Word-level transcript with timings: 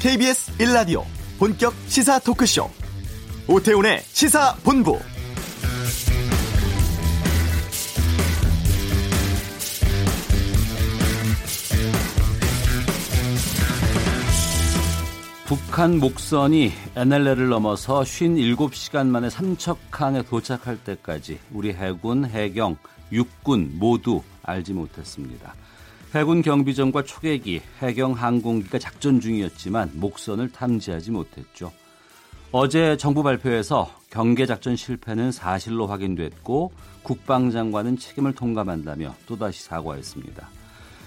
KBS 0.00 0.56
1라디오 0.56 1.04
본격 1.38 1.74
시사 1.86 2.18
토크쇼 2.20 2.70
오태훈의 3.46 4.00
시사본부 4.00 4.98
북한 15.44 15.98
목선이 15.98 16.72
NLL을 16.96 17.50
넘어서 17.50 18.00
57시간 18.00 19.06
만에 19.06 19.28
삼척항에 19.28 20.22
도착할 20.22 20.78
때까지 20.82 21.38
우리 21.52 21.74
해군, 21.74 22.24
해경, 22.24 22.78
육군 23.12 23.72
모두 23.74 24.22
알지 24.44 24.72
못했습니다. 24.72 25.54
해군 26.12 26.42
경비정과 26.42 27.04
초계기, 27.04 27.60
해경 27.80 28.14
항공기가 28.14 28.80
작전 28.80 29.20
중이었지만 29.20 29.92
목선을 29.94 30.50
탐지하지 30.50 31.12
못했죠. 31.12 31.70
어제 32.50 32.96
정부 32.96 33.22
발표에서 33.22 33.88
경계 34.10 34.44
작전 34.44 34.74
실패는 34.74 35.30
사실로 35.30 35.86
확인됐고 35.86 36.72
국방장관은 37.04 37.96
책임을 37.96 38.34
통감한다며 38.34 39.14
또다시 39.26 39.62
사과했습니다. 39.62 40.48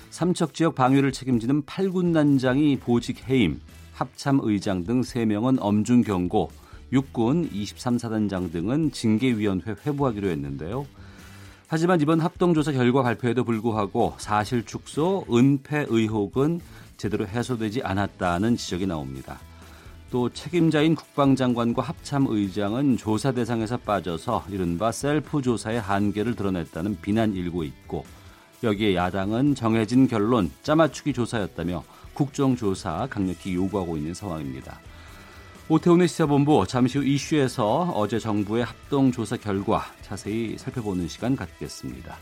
삼척 0.10 0.54
지역 0.54 0.76
방위를 0.76 1.12
책임지는 1.12 1.64
8군 1.64 2.12
난장이 2.12 2.78
보직 2.78 3.28
해임, 3.28 3.60
합참 3.92 4.40
의장 4.42 4.86
등 4.86 5.02
3명은 5.02 5.58
엄중 5.60 6.04
경고, 6.04 6.50
육군 6.94 7.50
23사단장 7.50 8.54
등은 8.54 8.92
징계위원회 8.94 9.76
회부하기로 9.86 10.30
했는데요. 10.30 10.86
하지만 11.74 12.00
이번 12.00 12.20
합동조사 12.20 12.72
결과 12.72 13.02
발표에도 13.02 13.44
불구하고 13.44 14.14
사실 14.20 14.64
축소, 14.64 15.26
은폐 15.28 15.88
의혹은 15.90 16.62
제대로 16.98 17.26
해소되지 17.26 17.82
않았다는 17.82 18.58
지적이 18.58 18.86
나옵니다. 18.86 19.40
또 20.12 20.30
책임자인 20.30 20.94
국방장관과 20.94 21.82
합참 21.82 22.28
의장은 22.30 22.98
조사 22.98 23.32
대상에서 23.32 23.78
빠져서 23.78 24.46
이른바 24.50 24.92
셀프 24.92 25.42
조사의 25.42 25.82
한계를 25.82 26.36
드러냈다는 26.36 27.02
비난 27.02 27.34
일고 27.34 27.64
있고 27.64 28.06
여기에 28.62 28.94
야당은 28.94 29.56
정해진 29.56 30.08
결론 30.08 30.52
짜맞추기 30.62 31.12
조사였다며 31.12 31.84
국정조사 32.14 33.08
강력히 33.10 33.56
요구하고 33.56 33.98
있는 33.98 34.14
상황입니다. 34.14 34.80
오태훈의 35.74 36.08
시사본부 36.08 36.68
잠시 36.68 37.00
후 37.00 37.04
이슈에서 37.04 37.94
어제 37.96 38.20
정부의 38.20 38.64
합동조사 38.64 39.38
결과 39.38 39.84
자세히 40.04 40.56
살펴보는 40.56 41.08
시간 41.08 41.36
갖겠습니다. 41.36 42.16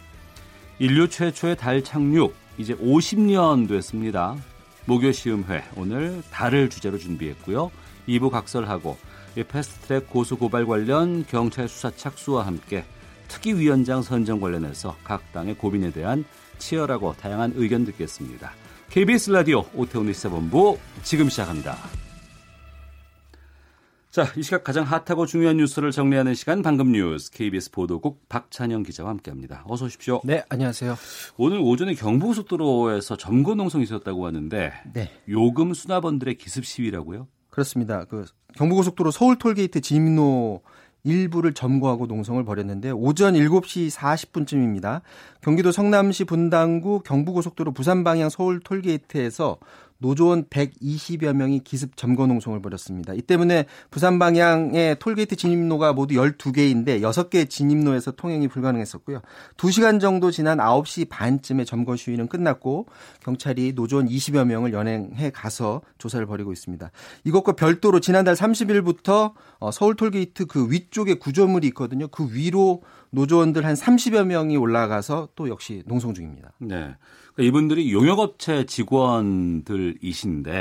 인류 0.79 1.09
최초의 1.09 1.57
달 1.57 1.83
착륙 1.83 2.33
이제 2.57 2.73
50년 2.75 3.67
됐습니다. 3.67 4.37
목요시음회 4.85 5.65
오늘 5.75 6.23
달을 6.31 6.69
주제로 6.69 6.97
준비했고요. 6.97 7.71
2부 8.07 8.29
각설하고 8.29 8.97
패스트트랙 9.35 10.09
고소고발 10.09 10.65
관련 10.65 11.25
경찰 11.25 11.67
수사 11.67 11.91
착수와 11.91 12.45
함께 12.45 12.85
특위위원장 13.27 14.01
선정 14.01 14.39
관련해서 14.39 14.95
각 15.03 15.29
당의 15.33 15.55
고민에 15.55 15.91
대한 15.91 16.23
치열하고 16.57 17.15
다양한 17.19 17.51
의견 17.57 17.83
듣겠습니다. 17.83 18.53
KBS 18.91 19.31
라디오 19.31 19.65
오태훈의 19.73 20.13
시사본부 20.13 20.77
지금 21.03 21.27
시작합니다. 21.27 21.77
자, 24.11 24.27
이 24.35 24.43
시각 24.43 24.65
가장 24.65 24.83
핫하고 24.83 25.25
중요한 25.25 25.55
뉴스를 25.55 25.91
정리하는 25.91 26.33
시간 26.33 26.61
방금 26.61 26.91
뉴스 26.91 27.31
KBS 27.31 27.71
보도국 27.71 28.27
박찬영 28.27 28.83
기자와 28.83 29.09
함께합니다. 29.09 29.63
어서 29.65 29.85
오십시오. 29.85 30.19
네, 30.25 30.43
안녕하세요. 30.49 30.97
오늘 31.37 31.59
오전에 31.59 31.93
경부고속도로에서 31.93 33.15
점거 33.15 33.55
농성이 33.55 33.85
있었다고 33.85 34.27
하는데 34.27 34.73
네. 34.91 35.11
요금 35.29 35.73
수납원들의 35.73 36.35
기습 36.39 36.65
시위라고요? 36.65 37.29
그렇습니다. 37.49 38.03
그 38.03 38.25
경부고속도로 38.57 39.11
서울 39.11 39.37
톨게이트 39.37 39.79
진입로 39.79 40.61
일부를 41.05 41.53
점거하고 41.53 42.05
농성을 42.05 42.43
벌였는데 42.43 42.91
오전 42.91 43.35
7시 43.35 43.89
40분쯤입니다. 43.91 45.03
경기도 45.39 45.71
성남시 45.71 46.25
분당구 46.25 46.99
경부고속도로 47.05 47.71
부산 47.71 48.03
방향 48.03 48.29
서울 48.29 48.59
톨게이트에서 48.59 49.57
노조원 50.01 50.45
120여 50.45 51.33
명이 51.33 51.59
기습 51.59 51.95
점거 51.95 52.25
농성을 52.25 52.59
벌였습니다. 52.59 53.13
이 53.13 53.21
때문에 53.21 53.65
부산 53.91 54.17
방향의 54.17 54.97
톨게이트 54.99 55.35
진입로가 55.35 55.93
모두 55.93 56.15
12개인데 56.15 57.01
6개 57.01 57.47
진입로에서 57.47 58.11
통행이 58.11 58.47
불가능했었고요. 58.47 59.21
2시간 59.57 60.01
정도 60.01 60.31
지난 60.31 60.57
9시 60.57 61.07
반쯤에 61.07 61.65
점거 61.65 61.95
시위는 61.95 62.27
끝났고 62.27 62.87
경찰이 63.23 63.73
노조원 63.73 64.07
20여 64.07 64.43
명을 64.45 64.73
연행해 64.73 65.29
가서 65.29 65.81
조사를 65.99 66.25
벌이고 66.25 66.51
있습니다. 66.51 66.89
이것과 67.23 67.53
별도로 67.53 67.99
지난달 67.99 68.33
30일부터 68.33 69.33
어, 69.59 69.71
서울 69.71 69.95
톨게이트 69.95 70.47
그 70.47 70.71
위쪽에 70.71 71.13
구조물이 71.13 71.67
있거든요. 71.67 72.07
그 72.07 72.27
위로 72.33 72.81
노조원들 73.11 73.65
한 73.65 73.75
30여 73.75 74.25
명이 74.25 74.57
올라가서 74.57 75.29
또 75.35 75.47
역시 75.49 75.83
농성 75.85 76.15
중입니다. 76.15 76.53
네. 76.57 76.95
그러니까 77.41 77.47
이분들이 77.47 77.91
용역업체 77.91 78.65
직원들이신데 78.65 80.51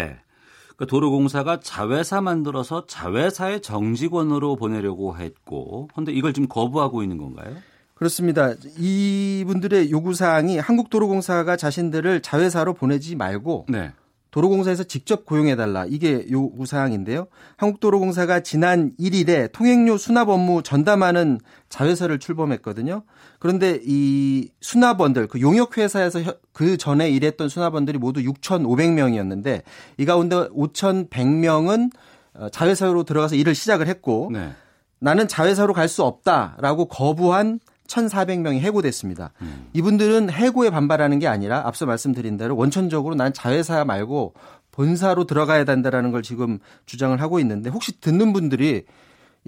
그러니까 0.76 0.86
도로공사가 0.86 1.60
자회사 1.60 2.22
만들어서 2.22 2.86
자회사의 2.86 3.60
정직원으로 3.60 4.56
보내려고 4.56 5.18
했고, 5.18 5.88
그런데 5.92 6.12
이걸 6.12 6.32
지금 6.32 6.48
거부하고 6.48 7.02
있는 7.02 7.18
건가요? 7.18 7.54
그렇습니다. 7.94 8.54
이분들의 8.78 9.90
요구 9.90 10.14
사항이 10.14 10.56
한국도로공사가 10.58 11.58
자신들을 11.58 12.22
자회사로 12.22 12.72
보내지 12.72 13.14
말고 13.14 13.66
네. 13.68 13.92
도로공사에서 14.30 14.84
직접 14.84 15.24
고용해달라. 15.24 15.86
이게 15.88 16.26
요구 16.30 16.66
사항인데요. 16.66 17.26
한국도로공사가 17.56 18.40
지난 18.40 18.92
1일에 18.98 19.50
통행료 19.52 19.96
수납 19.96 20.28
업무 20.28 20.62
전담하는 20.62 21.40
자회사를 21.68 22.18
출범했거든요. 22.18 23.02
그런데 23.38 23.80
이 23.84 24.48
수납원들, 24.60 25.26
그 25.28 25.40
용역회사에서 25.40 26.20
그 26.52 26.76
전에 26.76 27.10
일했던 27.10 27.48
수납원들이 27.48 27.98
모두 27.98 28.20
6,500명이었는데 28.22 29.62
이 29.98 30.04
가운데 30.04 30.36
5,100명은 30.48 31.90
어, 32.34 32.48
자회사로 32.50 33.04
들어가서 33.04 33.34
일을 33.34 33.54
시작을 33.54 33.88
했고 33.88 34.30
네. 34.32 34.50
나는 35.00 35.26
자회사로 35.28 35.72
갈 35.72 35.88
수 35.88 36.04
없다라고 36.04 36.86
거부한 36.86 37.58
1,400명이 37.90 38.60
해고됐습니다. 38.60 39.32
음. 39.42 39.66
이분들은 39.72 40.30
해고에 40.30 40.70
반발하는 40.70 41.18
게 41.18 41.26
아니라 41.26 41.62
앞서 41.66 41.86
말씀드린 41.86 42.36
대로 42.36 42.56
원천적으로 42.56 43.16
난 43.16 43.32
자회사 43.32 43.84
말고 43.84 44.34
본사로 44.70 45.24
들어가야 45.24 45.64
된다라는 45.64 46.12
걸 46.12 46.22
지금 46.22 46.58
주장을 46.86 47.20
하고 47.20 47.40
있는데 47.40 47.68
혹시 47.70 48.00
듣는 48.00 48.32
분들이 48.32 48.84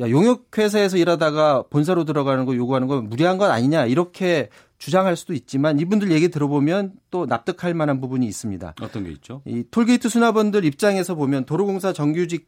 야, 0.01 0.09
용역회사에서 0.11 0.97
일하다가 0.97 1.65
본사로 1.71 2.05
들어가는 2.05 2.45
거 2.45 2.57
요구하는 2.57 2.89
건 2.89 3.09
무리한 3.09 3.39
것 3.39 3.49
아니냐 3.51 3.87
이렇게 3.87 4.49
주장할 4.79 5.15
수도 5.17 5.33
있지만 5.35 5.79
이분들 5.79 6.11
얘기 6.11 6.29
들어보면 6.29 6.95
또 7.11 7.27
납득할 7.27 7.75
만한 7.75 8.01
부분이 8.01 8.27
있습니다. 8.27 8.75
어떤 8.81 9.05
게 9.05 9.11
있죠? 9.13 9.43
이 9.45 9.63
톨게이트 9.71 10.09
수납원들 10.09 10.65
입장에서 10.65 11.15
보면 11.15 11.45
도로공사 11.45 11.93
정규직화로 11.93 12.47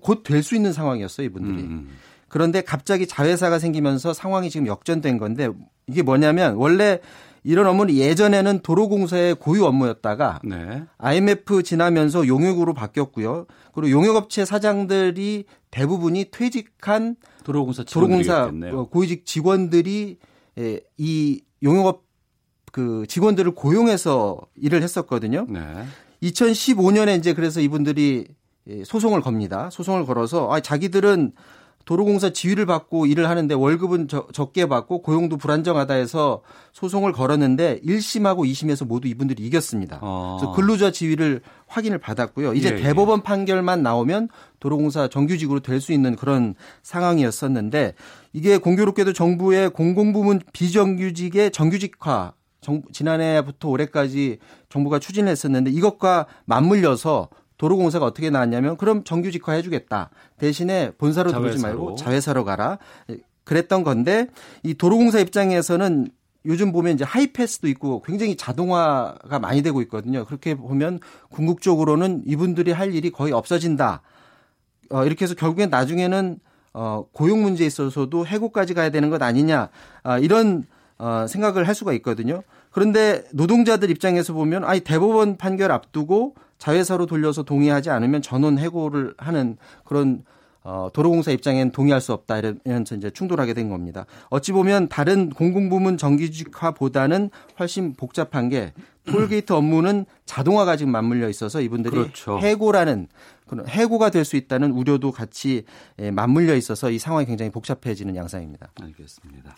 곧 0.00 0.24
될 0.24 0.42
수 0.42 0.56
있는 0.56 0.72
상황이었어요, 0.72 1.26
이분들이. 1.26 1.62
음. 1.62 1.90
음. 2.32 2.42
그런데 2.42 2.62
갑자기 2.62 3.06
자회사가 3.06 3.58
생기면서 3.58 4.14
상황이 4.14 4.48
지금 4.48 4.66
역전된 4.66 5.18
건데 5.18 5.50
이게 5.86 6.02
뭐냐면 6.02 6.54
원래 6.54 7.00
이런 7.44 7.66
업무는 7.66 7.94
예전에는 7.94 8.60
도로공사의 8.60 9.34
고유 9.34 9.66
업무였다가 9.66 10.40
네. 10.42 10.84
IMF 10.96 11.62
지나면서 11.62 12.26
용역으로 12.26 12.72
바뀌었고요. 12.72 13.46
그리고 13.74 13.90
용역업체 13.90 14.44
사장들이 14.44 15.44
대부분이 15.70 16.26
퇴직한 16.30 17.16
도로공사 17.44 17.82
도로공사 17.84 18.50
어, 18.72 18.88
고위직 18.88 19.26
직원들이 19.26 20.18
예, 20.58 20.80
이 20.96 21.42
용역업 21.62 22.04
그 22.70 23.04
직원들을 23.08 23.52
고용해서 23.52 24.40
일을 24.56 24.82
했었거든요. 24.82 25.46
네. 25.48 25.60
2015년에 26.22 27.18
이제 27.18 27.34
그래서 27.34 27.60
이분들이 27.60 28.28
예, 28.68 28.84
소송을 28.84 29.20
겁니다. 29.20 29.68
소송을 29.70 30.06
걸어서 30.06 30.50
아 30.52 30.60
자기들은 30.60 31.32
도로공사 31.84 32.30
지휘를 32.30 32.64
받고 32.66 33.06
일을 33.06 33.28
하는데 33.28 33.54
월급은 33.54 34.08
저, 34.08 34.26
적게 34.32 34.66
받고 34.66 35.02
고용도 35.02 35.36
불안정하다 35.36 35.94
해서 35.94 36.42
소송을 36.72 37.12
걸었는데 37.12 37.80
1심하고 37.84 38.48
2심에서 38.50 38.86
모두 38.86 39.08
이분들이 39.08 39.44
이겼습니다. 39.44 39.98
아. 40.00 40.38
그래서 40.40 40.52
근로자 40.54 40.90
지위를 40.90 41.42
확인을 41.66 41.98
받았고요. 41.98 42.54
이제 42.54 42.70
예, 42.70 42.78
예. 42.78 42.82
대법원 42.82 43.20
예. 43.20 43.22
판결만 43.22 43.82
나오면 43.82 44.28
도로공사 44.60 45.08
정규직으로 45.08 45.60
될 45.60 45.82
수 45.82 45.92
있는 45.92 46.14
그런 46.14 46.54
상황이었었는데 46.82 47.94
이게 48.32 48.56
공교롭게도 48.56 49.12
정부의 49.12 49.70
공공부문 49.70 50.40
비정규직의 50.52 51.50
정규직화 51.50 52.32
정, 52.60 52.82
지난해부터 52.92 53.68
올해까지 53.68 54.38
정부가 54.68 55.00
추진했었는데 55.00 55.70
이것과 55.72 56.26
맞물려서 56.44 57.28
도로공사가 57.62 58.04
어떻게 58.04 58.28
나왔냐면 58.28 58.76
그럼 58.76 59.04
정규직화 59.04 59.52
해주겠다. 59.52 60.10
대신에 60.36 60.90
본사로 60.98 61.30
자회사로. 61.30 61.48
들어오지 61.48 61.62
말고 61.62 61.94
자회사로 61.94 62.44
가라. 62.44 62.78
그랬던 63.44 63.84
건데 63.84 64.26
이 64.64 64.74
도로공사 64.74 65.20
입장에서는 65.20 66.08
요즘 66.44 66.72
보면 66.72 66.94
이제 66.94 67.04
하이패스도 67.04 67.68
있고 67.68 68.02
굉장히 68.02 68.34
자동화가 68.36 69.38
많이 69.38 69.62
되고 69.62 69.80
있거든요. 69.82 70.24
그렇게 70.24 70.56
보면 70.56 70.98
궁극적으로는 71.30 72.24
이분들이 72.26 72.72
할 72.72 72.94
일이 72.96 73.12
거의 73.12 73.32
없어진다. 73.32 74.02
어, 74.90 75.04
이렇게 75.04 75.24
해서 75.24 75.36
결국엔 75.36 75.70
나중에는 75.70 76.40
어, 76.72 77.04
고용 77.12 77.42
문제에 77.42 77.68
있어서도 77.68 78.26
해고까지 78.26 78.74
가야 78.74 78.90
되는 78.90 79.08
것 79.08 79.22
아니냐. 79.22 79.68
아, 80.02 80.18
이런 80.18 80.64
어, 80.98 81.26
생각을 81.28 81.68
할 81.68 81.76
수가 81.76 81.92
있거든요. 81.92 82.42
그런데 82.72 83.22
노동자들 83.32 83.88
입장에서 83.90 84.32
보면 84.32 84.64
아니 84.64 84.80
대법원 84.80 85.36
판결 85.36 85.70
앞두고 85.70 86.34
자회사로 86.62 87.06
돌려서 87.06 87.42
동의하지 87.42 87.90
않으면 87.90 88.22
전원 88.22 88.56
해고를 88.56 89.14
하는 89.18 89.56
그런 89.84 90.22
어, 90.62 90.90
도로공사 90.92 91.32
입장엔 91.32 91.72
동의할 91.72 92.00
수 92.00 92.12
없다 92.12 92.38
이러면서 92.38 92.94
이제 92.94 93.10
충돌하게 93.10 93.52
된 93.52 93.68
겁니다. 93.68 94.06
어찌 94.30 94.52
보면 94.52 94.88
다른 94.88 95.28
공공부문 95.30 95.98
정규직화보다는 95.98 97.30
훨씬 97.58 97.94
복잡한 97.94 98.48
게 98.48 98.72
톨게이트 99.06 99.52
업무는 99.52 100.06
자동화가 100.24 100.76
지금 100.76 100.92
맞물려 100.92 101.28
있어서 101.30 101.60
이분들이 101.60 101.96
그렇죠. 101.96 102.38
해고라는 102.38 103.08
그런 103.48 103.66
해고가 103.66 104.10
될 104.10 104.24
수 104.24 104.36
있다는 104.36 104.70
우려도 104.70 105.10
같이 105.10 105.64
예, 105.98 106.12
맞물려 106.12 106.54
있어서 106.54 106.92
이 106.92 106.98
상황이 107.00 107.26
굉장히 107.26 107.50
복잡해지는 107.50 108.14
양상입니다. 108.14 108.68
알겠습니다. 108.80 109.56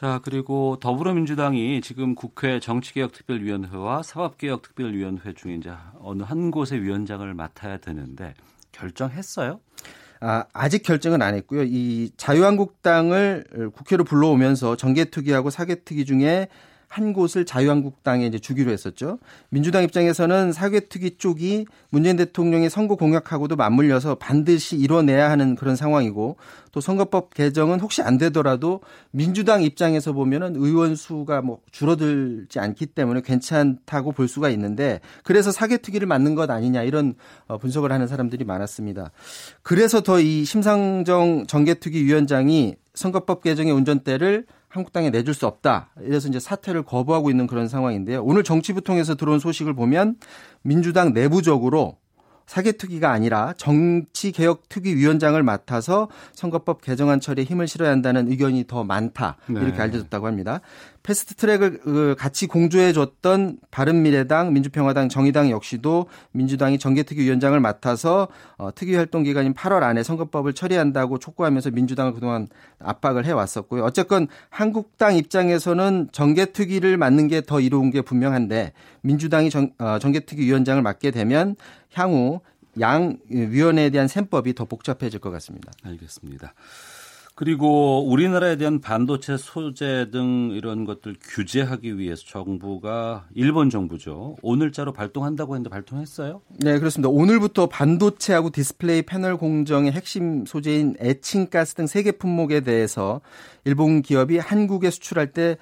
자, 0.00 0.18
그리고 0.24 0.78
더불어민주당이 0.80 1.82
지금 1.82 2.14
국회 2.14 2.58
정치개혁특별위원회와 2.58 4.02
사법개혁특별위원회 4.02 5.34
중에 5.34 5.56
이제 5.56 5.74
어느 6.00 6.22
한 6.22 6.50
곳의 6.50 6.82
위원장을 6.82 7.34
맡아야 7.34 7.76
되는데 7.76 8.32
결정했어요? 8.72 9.60
아, 10.20 10.46
아직 10.54 10.84
결정은 10.84 11.20
안 11.20 11.34
했고요. 11.34 11.64
이 11.64 12.12
자유한국당을 12.16 13.72
국회로 13.74 14.04
불러오면서 14.04 14.76
정개특위하고 14.76 15.50
사개특위 15.50 16.06
중에 16.06 16.48
한 16.90 17.12
곳을 17.12 17.44
자유한국당에 17.44 18.26
이제 18.26 18.40
주기로 18.40 18.72
했었죠. 18.72 19.20
민주당 19.48 19.84
입장에서는 19.84 20.52
사개특위 20.52 21.18
쪽이 21.18 21.66
문재인 21.88 22.16
대통령의 22.16 22.68
선거 22.68 22.96
공약하고도 22.96 23.54
맞물려서 23.54 24.16
반드시 24.16 24.76
이뤄내야 24.76 25.30
하는 25.30 25.54
그런 25.54 25.76
상황이고 25.76 26.36
또 26.72 26.80
선거법 26.80 27.32
개정은 27.34 27.78
혹시 27.78 28.02
안 28.02 28.18
되더라도 28.18 28.80
민주당 29.12 29.62
입장에서 29.62 30.12
보면은 30.12 30.56
의원 30.56 30.96
수가 30.96 31.42
뭐 31.42 31.60
줄어들지 31.70 32.58
않기 32.58 32.86
때문에 32.86 33.20
괜찮다고 33.20 34.10
볼 34.10 34.26
수가 34.26 34.50
있는데 34.50 35.00
그래서 35.22 35.52
사개특위를 35.52 36.08
맞는 36.08 36.34
것 36.34 36.50
아니냐 36.50 36.82
이런 36.82 37.14
어, 37.46 37.58
분석을 37.58 37.92
하는 37.92 38.08
사람들이 38.08 38.44
많았습니다. 38.44 39.12
그래서 39.62 40.00
더 40.02 40.20
이 40.20 40.44
심상정 40.44 41.46
정개특위 41.46 42.04
위원장이 42.04 42.74
선거법 42.94 43.42
개정의 43.42 43.72
운전대를 43.72 44.44
한국당에 44.70 45.10
내줄 45.10 45.34
수 45.34 45.46
없다. 45.46 45.90
이래서 46.00 46.28
이제 46.28 46.38
사퇴를 46.38 46.84
거부하고 46.84 47.28
있는 47.28 47.46
그런 47.46 47.68
상황인데요. 47.68 48.22
오늘 48.22 48.44
정치부 48.44 48.80
통해서 48.82 49.16
들어온 49.16 49.40
소식을 49.40 49.74
보면 49.74 50.16
민주당 50.62 51.12
내부적으로 51.12 51.98
사개특위가 52.50 53.12
아니라 53.12 53.54
정치개혁특위위원장을 53.58 55.40
맡아서 55.40 56.08
선거법 56.32 56.82
개정안 56.82 57.20
처리에 57.20 57.44
힘을 57.44 57.68
실어야 57.68 57.90
한다는 57.90 58.28
의견이 58.28 58.64
더 58.66 58.82
많다 58.82 59.36
이렇게 59.48 59.76
네. 59.76 59.82
알려졌다고 59.82 60.26
합니다. 60.26 60.60
패스트 61.02 61.34
트랙을 61.36 61.80
그, 61.80 62.14
같이 62.18 62.46
공조해 62.46 62.92
줬던 62.92 63.58
바른미래당, 63.70 64.52
민주평화당, 64.52 65.08
정의당 65.08 65.50
역시도 65.50 66.06
민주당이 66.32 66.78
정개특위위원장을 66.78 67.58
맡아서 67.58 68.28
어, 68.58 68.70
특위 68.74 68.96
활동 68.96 69.22
기간인 69.22 69.54
8월 69.54 69.82
안에 69.82 70.02
선거법을 70.02 70.52
처리한다고 70.52 71.18
촉구하면서 71.18 71.70
민주당을 71.70 72.12
그동안 72.12 72.48
압박을 72.80 73.24
해 73.24 73.32
왔었고요. 73.32 73.84
어쨌건 73.84 74.26
한국당 74.50 75.16
입장에서는 75.16 76.08
정개특위를 76.12 76.96
맡는 76.96 77.28
게 77.28 77.40
더 77.40 77.58
이로운 77.58 77.90
게 77.90 78.02
분명한데 78.02 78.72
민주당이 79.02 79.50
정, 79.50 79.70
어, 79.78 79.98
정개특위위원장을 79.98 80.82
맡게 80.82 81.10
되면 81.10 81.56
향후 81.94 82.40
양 82.78 83.18
위원회에 83.28 83.90
대한 83.90 84.06
셈법이 84.08 84.54
더 84.54 84.64
복잡해질 84.64 85.20
것 85.20 85.30
같습니다. 85.30 85.72
알겠습니다. 85.82 86.54
그리고 87.36 88.06
우리나라에 88.06 88.56
대한 88.56 88.82
반도체 88.82 89.38
소재 89.38 90.10
등 90.12 90.50
이런 90.52 90.84
것들 90.84 91.16
규제하기 91.22 91.96
위해서 91.96 92.22
정부가 92.26 93.28
일본 93.34 93.70
정부죠. 93.70 94.36
오늘자로 94.42 94.92
발동한다고 94.92 95.54
했는데 95.54 95.70
발동했어요? 95.70 96.42
네, 96.58 96.78
그렇습니다. 96.78 97.08
오늘부터 97.08 97.66
반도체하고 97.68 98.50
디스플레이 98.50 99.02
패널 99.02 99.38
공정의 99.38 99.92
핵심 99.92 100.44
소재인 100.44 100.96
에칭가스 100.98 101.76
등 101.76 101.84
세 101.86 102.02
개 102.02 102.12
품목에 102.12 102.60
대해서 102.60 103.22
일본 103.64 104.02
기업이 104.02 104.36
한국에 104.36 104.90
수출할 104.90 105.32
때 105.32 105.56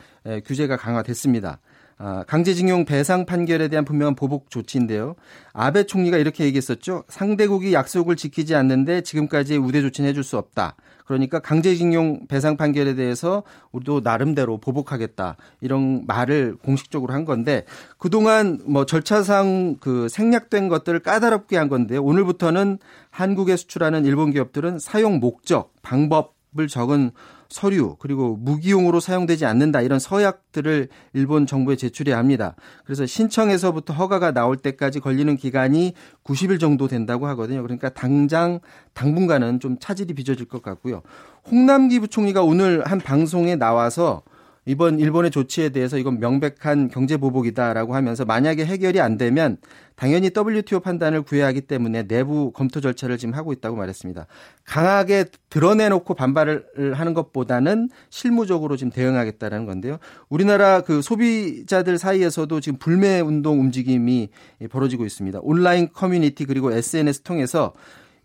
규제가 0.46 0.76
강화됐습니다. 0.76 1.60
아, 1.98 2.24
강제징용 2.28 2.84
배상 2.84 3.26
판결에 3.26 3.68
대한 3.68 3.84
분명한 3.84 4.14
보복 4.14 4.50
조치인데요. 4.50 5.16
아베 5.52 5.84
총리가 5.84 6.16
이렇게 6.16 6.44
얘기했었죠. 6.44 7.02
상대국이 7.08 7.72
약속을 7.72 8.14
지키지 8.14 8.54
않는데 8.54 9.00
지금까지 9.00 9.56
우대 9.56 9.80
조치는 9.82 10.08
해줄 10.08 10.22
수 10.22 10.38
없다. 10.38 10.76
그러니까 11.08 11.40
강제징용 11.40 12.26
배상 12.28 12.56
판결에 12.56 12.94
대해서 12.94 13.42
우리도 13.72 14.02
나름대로 14.04 14.58
보복하겠다 14.58 15.36
이런 15.62 16.04
말을 16.06 16.56
공식적으로 16.62 17.14
한 17.14 17.24
건데 17.24 17.64
그동안 17.96 18.60
뭐 18.66 18.84
절차상 18.84 19.78
그 19.80 20.08
생략된 20.10 20.68
것들을 20.68 21.00
까다롭게 21.00 21.56
한 21.56 21.68
건데 21.68 21.96
오늘부터는 21.96 22.78
한국에 23.10 23.56
수출하는 23.56 24.04
일본 24.04 24.32
기업들은 24.32 24.78
사용 24.78 25.18
목적, 25.18 25.72
방법 25.80 26.37
을 26.58 26.66
적은 26.66 27.10
서류 27.50 27.96
그리고 27.98 28.36
무기용으로 28.36 29.00
사용되지 29.00 29.44
않는다 29.44 29.82
이런 29.82 29.98
서약들을 29.98 30.88
일본 31.12 31.46
정부에 31.46 31.76
제출해야 31.76 32.16
합니다. 32.16 32.56
그래서 32.86 33.04
신청에서부터 33.04 33.92
허가가 33.92 34.32
나올 34.32 34.56
때까지 34.56 35.00
걸리는 35.00 35.36
기간이 35.36 35.92
90일 36.24 36.58
정도 36.58 36.88
된다고 36.88 37.26
하거든요. 37.28 37.60
그러니까 37.60 37.90
당장 37.90 38.60
당분간은 38.94 39.60
좀 39.60 39.78
차질이 39.78 40.14
빚어질 40.14 40.46
것 40.46 40.62
같고요. 40.62 41.02
홍남기 41.50 42.00
부총리가 42.00 42.42
오늘 42.42 42.82
한 42.86 42.98
방송에 42.98 43.54
나와서 43.54 44.22
이번 44.68 44.98
일본의 44.98 45.30
조치에 45.30 45.70
대해서 45.70 45.96
이건 45.96 46.20
명백한 46.20 46.88
경제 46.88 47.16
보복이다라고 47.16 47.94
하면서 47.94 48.26
만약에 48.26 48.66
해결이 48.66 49.00
안 49.00 49.16
되면 49.16 49.56
당연히 49.96 50.30
WTO 50.36 50.80
판단을 50.80 51.22
구해야 51.22 51.46
하기 51.46 51.62
때문에 51.62 52.06
내부 52.06 52.52
검토 52.52 52.82
절차를 52.82 53.16
지금 53.16 53.32
하고 53.32 53.54
있다고 53.54 53.76
말했습니다. 53.76 54.26
강하게 54.66 55.24
드러내놓고 55.48 56.12
반발을 56.12 56.92
하는 56.92 57.14
것보다는 57.14 57.88
실무적으로 58.10 58.76
지금 58.76 58.92
대응하겠다라는 58.92 59.64
건데요. 59.64 59.96
우리나라 60.28 60.82
그 60.82 61.00
소비자들 61.00 61.96
사이에서도 61.96 62.60
지금 62.60 62.78
불매 62.78 63.20
운동 63.20 63.60
움직임이 63.60 64.28
벌어지고 64.68 65.06
있습니다. 65.06 65.38
온라인 65.44 65.88
커뮤니티 65.94 66.44
그리고 66.44 66.72
SNS 66.72 67.22
통해서 67.22 67.72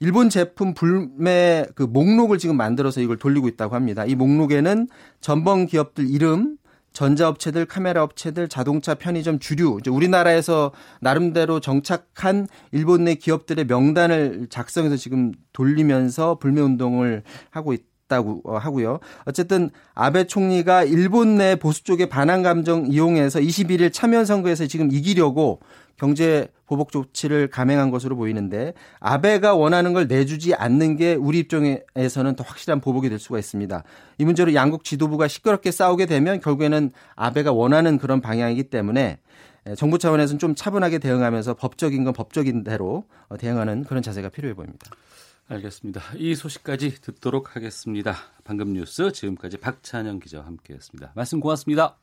일본 0.04 0.30
제품 0.30 0.74
불매 0.74 1.66
그 1.76 1.84
목록을 1.84 2.38
지금 2.38 2.58
만들어서 2.58 3.00
이걸 3.00 3.16
돌리고 3.18 3.48
있다고 3.48 3.74
합니다. 3.74 4.04
이 4.04 4.16
목록에는 4.16 4.90
전범 5.22 5.66
기업들 5.66 6.10
이름, 6.10 6.58
전자업체들, 6.92 7.66
카메라 7.66 8.04
업체들, 8.04 8.50
자동차, 8.50 8.96
편의점, 8.96 9.40
주류, 9.40 9.78
이제 9.80 9.90
우리나라에서 9.90 10.74
나름대로 11.00 11.62
정착한 11.62 12.48
일본 12.74 13.06
내 13.06 13.16
기업들의 13.16 13.64
명단을 13.64 14.48
작성해서 14.50 14.98
지금 14.98 15.32
돌리면서 15.54 16.36
불매 16.36 16.60
운동을 16.60 17.24
하고 17.50 17.72
있. 17.72 17.94
다고 18.08 18.42
어, 18.44 18.58
하고요. 18.58 19.00
어쨌든 19.26 19.70
아베 19.96 20.26
총리가 20.28 20.84
일본 20.84 21.38
내 21.38 21.56
보수 21.56 21.84
쪽의 21.84 22.10
반항 22.10 22.44
감정 22.44 22.86
이용해서 22.86 23.40
21일 23.40 23.94
참여 23.94 24.26
선거에서 24.26 24.68
지금 24.68 24.92
이기려고 24.92 25.62
경제 25.98 26.48
보복 26.66 26.92
조치를 26.92 27.50
감행한 27.50 27.92
것으로 27.92 28.16
보이는데 28.16 28.74
아베가 29.00 29.54
원하는 29.54 29.94
걸 29.94 30.08
내주지 30.08 30.56
않는 30.56 30.98
게 30.98 31.14
우리 31.14 31.40
입장에서는 31.40 32.36
더 32.36 32.44
확실한 32.44 32.82
보복이 32.82 33.10
될 33.10 33.20
수가 33.20 33.38
있습니다. 33.38 33.84
이 34.18 34.26
문제로 34.26 34.54
양국 34.54 34.84
지도부가 34.84 35.28
시끄럽게 35.28 35.72
싸우게 35.72 36.06
되면 36.08 36.40
결국에는 36.40 36.92
아베가 37.16 37.52
원하는 37.52 37.98
그런 37.98 38.22
방향이기 38.22 38.64
때문에 38.64 39.20
정부 39.78 39.98
차원에서는 39.98 40.40
좀 40.40 40.56
차분하게 40.56 41.00
대응하면서 41.00 41.54
법적인 41.54 42.04
건 42.04 42.14
법적인 42.14 42.64
대로 42.64 43.06
어, 43.30 43.38
대응하는 43.38 43.86
그런 43.86 44.04
자세가 44.04 44.30
필요해 44.30 44.56
보입니다. 44.56 44.92
알겠습니다. 45.48 46.02
이 46.18 46.36
소식까지 46.36 47.02
듣도록 47.02 47.56
하겠습니다. 47.56 48.16
방금 48.44 48.74
뉴스 48.74 49.12
지금까지 49.12 49.58
박찬영 49.58 50.20
기자와 50.20 50.46
함께했습니다. 50.46 51.14
말씀 51.16 51.40
고맙습니다. 51.40 51.98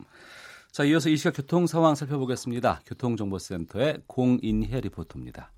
자, 0.72 0.84
이어서 0.84 1.08
이 1.08 1.16
시각 1.16 1.34
교통 1.34 1.66
상황 1.66 1.96
살펴보겠습니다. 1.96 2.82
교통정보센터의 2.86 4.02
공인혜 4.06 4.80
리포터입니다. 4.80 5.50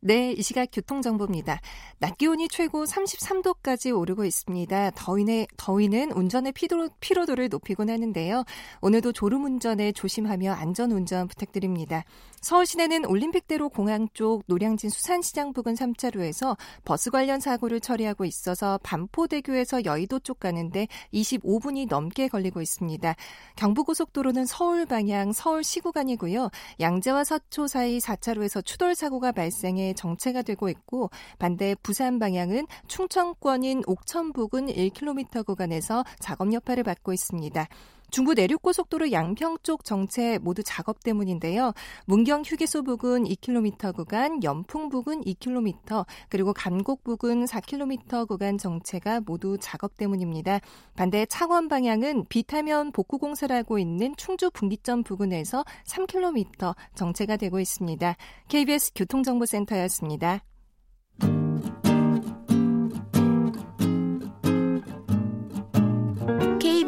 네, 0.00 0.32
이 0.32 0.42
시각 0.42 0.66
교통정보입니다. 0.72 1.60
낮 2.00 2.18
기온이 2.18 2.48
최고 2.48 2.82
33도까지 2.82 3.96
오르고 3.96 4.24
있습니다. 4.24 4.90
더위네, 4.96 5.46
더위는 5.56 6.10
운전의 6.10 6.52
피로, 6.54 6.88
피로도를 6.98 7.50
높이곤 7.50 7.88
하는데요. 7.88 8.42
오늘도 8.80 9.12
졸음운전에 9.12 9.92
조심하며 9.92 10.54
안전운전 10.54 11.28
부탁드립니다. 11.28 12.02
서울 12.42 12.66
시내는 12.66 13.06
올림픽대로 13.06 13.68
공항 13.68 14.08
쪽 14.14 14.42
노량진 14.46 14.90
수산시장 14.90 15.52
부근 15.52 15.74
3차로에서 15.74 16.56
버스 16.84 17.08
관련 17.12 17.38
사고를 17.38 17.80
처리하고 17.80 18.24
있어서 18.24 18.80
반포대교에서 18.82 19.84
여의도 19.84 20.18
쪽 20.18 20.40
가는데 20.40 20.88
25분이 21.14 21.88
넘게 21.88 22.26
걸리고 22.26 22.60
있습니다. 22.60 23.14
경부고속도로는 23.54 24.46
서울 24.46 24.86
방향 24.86 25.32
서울 25.32 25.62
시 25.62 25.78
구간이고요. 25.78 26.50
양재와 26.80 27.22
서초 27.22 27.68
사이 27.68 27.98
4차로에서 27.98 28.64
추돌 28.64 28.96
사고가 28.96 29.30
발생해 29.30 29.94
정체가 29.94 30.42
되고 30.42 30.68
있고 30.68 31.10
반대 31.38 31.76
부산 31.80 32.18
방향은 32.18 32.66
충청권인 32.88 33.84
옥천 33.86 34.32
부근 34.32 34.66
1km 34.66 35.46
구간에서 35.46 36.04
작업 36.18 36.52
여파를 36.52 36.82
받고 36.82 37.12
있습니다. 37.12 37.68
중부 38.12 38.34
내륙고속도로 38.34 39.10
양평 39.10 39.56
쪽 39.62 39.84
정체 39.84 40.36
모두 40.36 40.62
작업 40.62 41.02
때문인데요. 41.02 41.72
문경 42.04 42.42
휴게소 42.44 42.82
부근 42.82 43.24
2km 43.24 43.96
구간, 43.96 44.44
연풍 44.44 44.90
부근 44.90 45.22
2km, 45.22 46.04
그리고 46.28 46.52
감곡 46.52 47.04
부근 47.04 47.46
4km 47.46 48.28
구간 48.28 48.58
정체가 48.58 49.22
모두 49.22 49.56
작업 49.58 49.96
때문입니다. 49.96 50.60
반대 50.94 51.24
창원 51.24 51.68
방향은 51.68 52.26
비타면 52.28 52.92
복구 52.92 53.16
공사를 53.16 53.56
하고 53.56 53.78
있는 53.78 54.14
충주 54.18 54.50
분기점 54.50 55.04
부근에서 55.04 55.64
3km 55.86 56.76
정체가 56.94 57.38
되고 57.38 57.58
있습니다. 57.60 58.14
KBS 58.48 58.92
교통정보센터였습니다. 58.94 60.44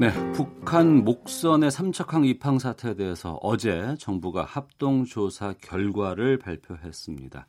네, 0.00 0.12
북한 0.32 1.04
목선의 1.04 1.72
삼척항 1.72 2.24
입항 2.24 2.60
사태에 2.60 2.94
대해서 2.94 3.36
어제 3.42 3.96
정부가 3.98 4.44
합동 4.44 5.04
조사 5.04 5.54
결과를 5.60 6.38
발표했습니다. 6.38 7.48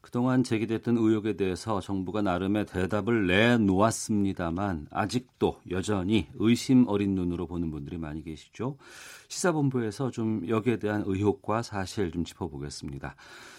그동안 0.00 0.42
제기됐던 0.42 0.96
의혹에 0.96 1.36
대해서 1.36 1.80
정부가 1.80 2.20
나름의 2.20 2.66
대답을 2.66 3.28
내놓았습니다만 3.28 4.88
아직도 4.90 5.60
여전히 5.70 6.26
의심 6.34 6.84
어린 6.88 7.14
눈으로 7.14 7.46
보는 7.46 7.70
분들이 7.70 7.96
많이 7.96 8.24
계시죠. 8.24 8.76
시사본부에서 9.28 10.10
좀 10.10 10.48
여기에 10.48 10.80
대한 10.80 11.04
의혹과 11.06 11.62
사실 11.62 12.10
좀 12.10 12.24
짚어보겠습니다. 12.24 13.14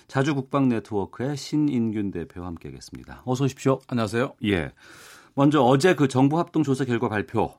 자주 0.10 0.36
국방 0.36 0.68
네트워크의 0.68 1.38
신인균 1.38 2.12
대표와 2.12 2.48
함께하겠습니다. 2.48 3.22
어서 3.24 3.46
오십시오. 3.46 3.80
안녕하세요. 3.88 4.34
예. 4.44 4.74
먼저 5.36 5.62
어제 5.62 5.96
그 5.96 6.10
정부 6.10 6.38
합동 6.38 6.64
조사 6.64 6.84
결과 6.84 7.08
발표 7.08 7.54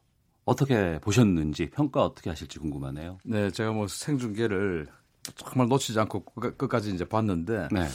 어떻게 0.46 0.98
보셨는지 1.00 1.68
평가 1.70 2.04
어떻게 2.04 2.30
하실지 2.30 2.58
궁금하네요. 2.60 3.18
네, 3.24 3.50
제가 3.50 3.72
뭐 3.72 3.86
생중계를 3.88 4.86
정말 5.34 5.68
놓치지 5.68 5.98
않고 6.00 6.24
끝까지 6.24 6.94
이제 6.94 7.04
봤는데 7.04 7.68
네. 7.72 7.86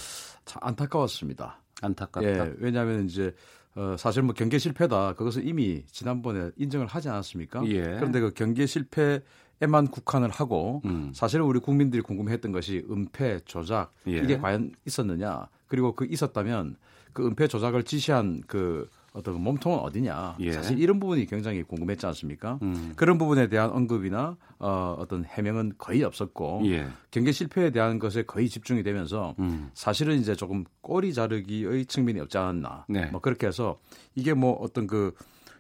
참 0.46 0.60
안타까웠습니다. 0.62 1.62
안타깝다. 1.82 2.30
예, 2.30 2.54
왜냐하면 2.60 3.06
이제 3.06 3.34
어, 3.76 3.96
사실 3.98 4.22
뭐 4.22 4.34
경계 4.34 4.58
실패다. 4.58 5.14
그것을 5.14 5.48
이미 5.48 5.86
지난번에 5.88 6.52
인정을 6.58 6.88
하지 6.88 7.08
않았습니까? 7.08 7.66
예. 7.68 7.82
그런데 7.84 8.20
그 8.20 8.34
경계 8.34 8.66
실패에만 8.66 9.88
국한을 9.90 10.30
하고 10.30 10.82
음. 10.84 11.14
사실은 11.16 11.46
우리 11.46 11.60
국민들이 11.60 12.02
궁금했던 12.02 12.52
것이 12.52 12.86
은폐 12.92 13.40
조작 13.46 13.94
예. 14.08 14.18
이게 14.18 14.38
과연 14.38 14.76
있었느냐? 14.86 15.48
그리고 15.68 15.96
그 15.96 16.06
있었다면 16.06 16.76
그 17.14 17.26
은폐 17.26 17.48
조작을 17.48 17.84
지시한 17.84 18.42
그 18.46 18.90
어떤 19.14 19.34
그 19.34 19.40
몸통은 19.40 19.80
어디냐. 19.80 20.38
예. 20.40 20.54
사실 20.54 20.80
이런 20.80 21.00
부분이 21.00 21.26
굉장히 21.26 21.64
궁금했지 21.64 22.06
않습니까? 22.06 22.60
음. 22.62 22.94
그런 22.96 23.18
부분에 23.18 23.48
대한 23.48 23.70
언급이나 23.72 24.38
어, 24.58 24.96
어떤 24.98 25.26
해명은 25.26 25.74
거의 25.78 26.04
없었고 26.04 26.62
예. 26.66 26.88
경계 27.12 27.32
실패에 27.32 27.72
대한 27.72 28.00
것에 28.00 28.24
거의 28.24 28.48
집중이 28.48 28.84
되면서 28.84 29.36
음. 29.40 29.70
사실은 29.74 30.20
이제 30.20 30.36
조금 30.36 30.64
꼬리 30.82 31.14
자르기의 31.14 31.86
측면이 31.86 32.20
없지 32.22 32.38
않았나. 32.38 32.86
네. 32.88 33.08
뭐 33.08 33.20
그렇게 33.20 33.48
해서 33.48 33.80
이게 34.16 34.34
뭐 34.34 34.54
어떤 34.54 34.88
그 34.88 35.14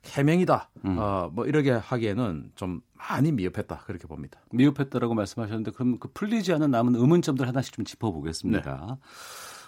해명이다. 0.05 0.70
음. 0.86 0.98
어, 0.98 1.29
뭐 1.34 1.46
이렇게 1.46 1.72
하기에는 1.72 2.51
좀 2.55 2.81
많이 2.93 3.31
미흡했다. 3.31 3.84
그렇게 3.86 4.08
봅니다. 4.08 4.39
미흡했다라고 4.51 5.13
말씀하셨는데 5.13 5.72
그럼 5.72 6.00
그 6.00 6.08
풀리지 6.13 6.53
않은 6.53 6.72
남은 6.72 6.96
의문점들 6.96 7.48
하나씩 7.48 7.74
좀 7.74 7.86
짚어보겠습니다. 7.86 8.88
네. 8.88 8.96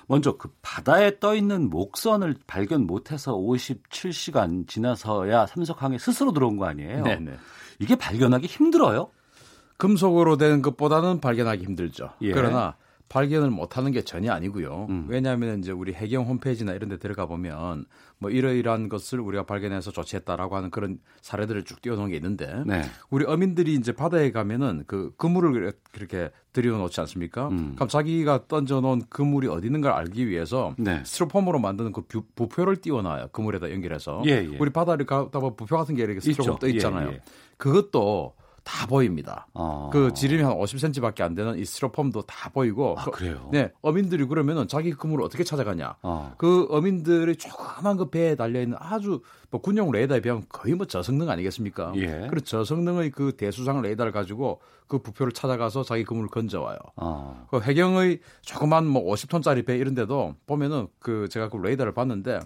먼저 0.08 0.38
그 0.38 0.50
바다에 0.62 1.20
떠 1.20 1.36
있는 1.36 1.70
목선을 1.70 2.36
발견 2.48 2.86
못해서 2.86 3.34
57시간 3.34 4.68
지나서야 4.68 5.46
삼석항에 5.46 5.98
스스로 5.98 6.32
들어온 6.32 6.58
거 6.58 6.66
아니에요? 6.66 7.04
네네. 7.04 7.34
이게 7.80 7.96
발견하기 7.96 8.48
힘들어요? 8.48 9.10
금속으로 9.78 10.38
된 10.38 10.62
것보다는 10.62 11.20
발견하기 11.20 11.64
힘들죠. 11.64 12.12
예. 12.22 12.32
그러나 12.32 12.76
발견을 13.10 13.52
못하는 13.52 13.92
게 13.92 14.02
전혀 14.02 14.32
아니고요. 14.32 14.88
음. 14.90 15.06
왜냐하면 15.08 15.60
이제 15.60 15.72
우리 15.72 15.94
해경 15.94 16.26
홈페이지나 16.26 16.74
이런 16.74 16.90
데 16.90 16.98
들어가 16.98 17.26
보면 17.28 17.86
뭐 18.18 18.32
이러이러한 18.32 18.90
것을 18.90 19.20
우리가 19.20 19.44
발견해서 19.46 19.92
조치했다라고 19.92 20.56
하는 20.56 20.72
그런 20.72 20.98
사례들을 21.22 21.64
쭉 21.66 21.82
띄워놓은 21.82 22.10
게 22.10 22.16
있는데 22.16 22.64
네. 22.66 22.82
우리 23.10 23.26
어민들이 23.26 23.76
이제 23.76 23.92
바다에 23.92 24.32
가면은 24.32 24.84
그 24.88 25.14
그물을 25.18 25.74
그렇게 25.92 26.32
들여놓지 26.54 27.00
않습니까? 27.02 27.50
음. 27.50 27.74
그럼 27.76 27.88
자기가 27.88 28.48
던져놓은 28.48 29.04
그물이 29.10 29.48
어디 29.48 29.68
있는 29.68 29.82
걸 29.82 29.92
알기 29.92 30.28
위해서 30.28 30.74
네. 30.78 31.04
스티로폼으로 31.06 31.60
만드는 31.60 31.92
그 31.92 32.04
부표를 32.36 32.78
띄워놔요. 32.78 33.30
그물에다 33.32 33.72
연결해서. 33.72 34.24
예, 34.26 34.48
예. 34.52 34.58
우리 34.60 34.72
바다를 34.72 35.06
가다 35.06 35.40
보면 35.40 35.56
부표 35.56 35.78
같은 35.78 35.96
게 35.96 36.04
이렇게 36.04 36.20
스티로폼 36.20 36.60
떠 36.60 36.68
있잖아요. 36.68 37.10
예, 37.10 37.14
예. 37.14 37.22
그것도 37.58 38.34
다 38.64 38.88
보입니다. 38.88 39.48
아. 39.54 39.90
그 39.92 40.14
지름이 40.14 40.42
한 40.42 40.54
50cm밖에 40.54 41.22
안 41.22 41.36
되는 41.36 41.58
이 41.58 41.66
스티로폼도 41.66 42.24
다 42.24 42.50
보이고. 42.50 42.96
아, 42.98 43.06
그래요? 43.06 43.50
네. 43.52 43.72
어민들이 43.82 44.26
그러면은 44.26 44.68
자기 44.68 44.92
그물을 44.92 45.24
어떻게 45.24 45.44
찾아가냐. 45.44 45.98
아. 46.02 46.34
그 46.38 46.68
어민들이 46.70 47.36
조그만 47.36 47.98
그 47.98 48.10
배에 48.10 48.36
달려있는 48.36 48.78
아주 48.80 49.22
뭐 49.50 49.62
군용 49.62 49.92
레이더에 49.92 50.22
비하면 50.22 50.46
거의 50.50 50.76
뭐 50.76 50.86
저성능 50.86 51.30
아니겠습니까? 51.30 51.94
예. 51.98 52.28
그 52.32 52.42
저성능의 52.42 53.12
그 53.12 53.36
대수상 53.36 53.82
레이더를 53.82 54.12
가지고 54.12 54.62
그 54.88 55.00
부표를 55.00 55.34
찾아가서 55.34 55.84
자기 55.84 56.04
그물을 56.04 56.30
건져와요. 56.30 56.78
아. 56.96 57.46
그 57.50 57.60
해경의 57.60 58.20
조그만 58.42 58.86
뭐 58.86 59.04
50톤짜리 59.14 59.66
배 59.66 59.78
이런 59.78 59.94
데도 59.94 60.36
보면은 60.46 60.88
그 61.00 61.28
제가 61.30 61.50
그 61.50 61.58
레이더를 61.58 61.94
봤는데 61.94 62.40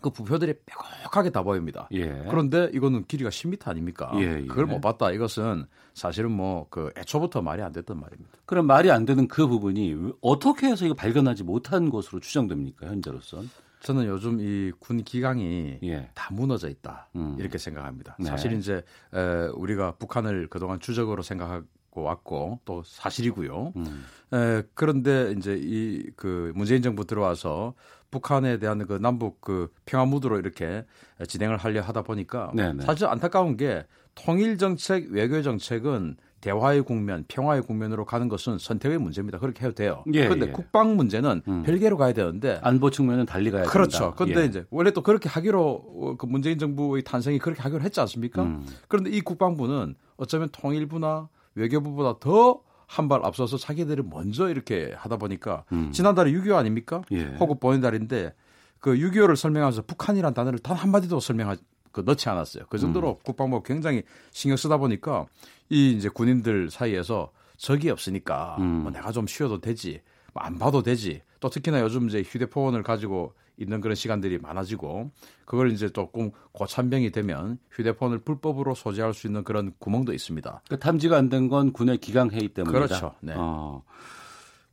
그 0.00 0.10
부표들이 0.10 0.54
뾰족하게 0.66 1.30
다 1.30 1.42
보입니다. 1.42 1.88
예. 1.92 2.08
그런데 2.30 2.70
이거는 2.72 3.04
길이가 3.06 3.30
10m 3.30 3.68
아닙니까? 3.68 4.10
예, 4.16 4.40
예. 4.42 4.46
그걸 4.46 4.66
못 4.66 4.80
봤다. 4.80 5.10
이것은 5.10 5.66
사실은 5.94 6.30
뭐 6.32 6.66
그 6.70 6.90
애초부터 6.96 7.42
말이 7.42 7.62
안 7.62 7.72
됐던 7.72 7.98
말입니다. 7.98 8.30
그럼 8.46 8.66
말이 8.66 8.90
안 8.90 9.04
되는 9.04 9.26
그 9.28 9.46
부분이 9.46 10.12
어떻게 10.20 10.66
해서 10.68 10.84
이거 10.84 10.94
발견하지 10.94 11.42
못한 11.44 11.90
것으로 11.90 12.20
추정됩니까? 12.20 12.86
현재로선? 12.86 13.48
저는 13.80 14.06
요즘 14.06 14.38
이 14.40 14.72
군 14.78 15.02
기강이 15.02 15.78
예. 15.82 16.10
다 16.14 16.32
무너져 16.34 16.68
있다 16.68 17.08
음. 17.16 17.36
이렇게 17.38 17.56
생각합니다. 17.58 18.16
네. 18.18 18.26
사실 18.26 18.52
이제 18.52 18.82
에, 19.14 19.46
우리가 19.54 19.92
북한을 19.92 20.48
그동안 20.48 20.78
주적으로 20.80 21.22
생각하 21.22 21.62
고 21.90 22.02
왔고 22.02 22.60
또 22.64 22.82
사실이고요. 22.84 23.72
음. 23.76 24.04
에, 24.32 24.62
그런데 24.74 25.34
이제 25.36 25.58
이 25.60 26.10
그 26.16 26.52
문재인 26.54 26.82
정부 26.82 27.04
들어와서 27.04 27.74
북한에 28.10 28.58
대한 28.58 28.86
그 28.86 28.94
남북 29.00 29.40
그 29.40 29.72
평화 29.86 30.04
무드로 30.04 30.38
이렇게 30.38 30.84
진행을 31.26 31.56
하려 31.56 31.80
하다 31.82 32.02
보니까 32.02 32.50
네네. 32.54 32.84
사실 32.84 33.06
안타까운 33.06 33.56
게 33.56 33.86
통일 34.14 34.58
정책, 34.58 35.10
외교 35.10 35.40
정책은 35.42 36.16
대화의 36.40 36.82
국면, 36.82 37.24
평화의 37.28 37.62
국면으로 37.62 38.04
가는 38.06 38.28
것은 38.28 38.58
선택의 38.58 38.98
문제입니다. 38.98 39.38
그렇게 39.38 39.64
해도 39.64 39.74
돼요. 39.74 40.04
예, 40.14 40.24
그런데 40.24 40.46
예. 40.48 40.52
국방 40.52 40.96
문제는 40.96 41.42
음. 41.46 41.62
별개로 41.64 41.96
가야 41.96 42.12
되는데 42.12 42.58
안보 42.62 42.90
측면은 42.90 43.26
달리 43.26 43.50
가야 43.50 43.64
그렇죠. 43.64 43.98
된다. 43.98 44.14
그런데 44.16 44.40
예. 44.42 44.44
이제 44.46 44.64
원래 44.70 44.90
또 44.90 45.02
그렇게 45.02 45.28
하기로 45.28 46.16
그 46.18 46.26
문재인 46.26 46.58
정부의 46.58 47.02
탄생이 47.04 47.38
그렇게 47.38 47.62
하기로 47.62 47.82
했지 47.82 48.00
않습니까? 48.00 48.42
음. 48.42 48.66
그런데 48.88 49.10
이 49.10 49.20
국방부는 49.20 49.94
어쩌면 50.16 50.48
통일부나 50.50 51.28
외교부보다 51.54 52.18
더 52.20 52.62
한 52.92 53.06
발 53.08 53.24
앞서서 53.24 53.56
자기들이 53.56 54.02
먼저 54.02 54.48
이렇게 54.48 54.92
하다 54.96 55.16
보니까 55.18 55.62
음. 55.70 55.92
지난달에 55.92 56.32
6.25 56.32 56.56
아닙니까? 56.56 57.02
예. 57.12 57.22
호국 57.38 57.60
보낸 57.60 57.80
달인데 57.80 58.34
그 58.80 58.94
6.25를 58.96 59.36
설명하면서 59.36 59.82
북한이란 59.82 60.34
단어를 60.34 60.58
단 60.58 60.76
한마디도 60.76 61.20
설명하 61.20 61.56
그 61.92 62.00
넣지 62.04 62.28
않았어요. 62.28 62.64
그 62.68 62.78
정도로 62.78 63.10
음. 63.10 63.22
국방부가 63.22 63.62
굉장히 63.64 64.02
신경 64.32 64.56
쓰다 64.56 64.76
보니까 64.78 65.26
이 65.68 65.92
이제 65.92 66.08
군인들 66.08 66.70
사이에서 66.72 67.30
적이 67.56 67.90
없으니까 67.90 68.56
음. 68.58 68.64
뭐 68.82 68.90
내가 68.90 69.12
좀 69.12 69.28
쉬어도 69.28 69.60
되지, 69.60 70.00
뭐 70.34 70.42
안 70.44 70.58
봐도 70.58 70.82
되지. 70.82 71.22
또 71.40 71.48
특히나 71.50 71.80
요즘 71.80 72.08
이제 72.08 72.22
휴대폰을 72.22 72.82
가지고 72.82 73.34
있는 73.56 73.80
그런 73.80 73.94
시간들이 73.94 74.38
많아지고 74.38 75.10
그걸 75.44 75.70
이제 75.72 75.90
조금 75.90 76.30
고참병이 76.52 77.10
되면 77.10 77.58
휴대폰을 77.72 78.20
불법으로 78.20 78.74
소지할 78.74 79.12
수 79.12 79.26
있는 79.26 79.44
그런 79.44 79.72
구멍도 79.78 80.12
있습니다. 80.14 80.62
그 80.68 80.78
탐지가 80.78 81.16
안 81.18 81.28
된 81.28 81.48
건 81.48 81.72
군의 81.72 81.98
기강 81.98 82.30
회의 82.30 82.48
때문이다. 82.48 82.86
그렇죠. 82.86 83.14
네. 83.20 83.34
어. 83.36 83.82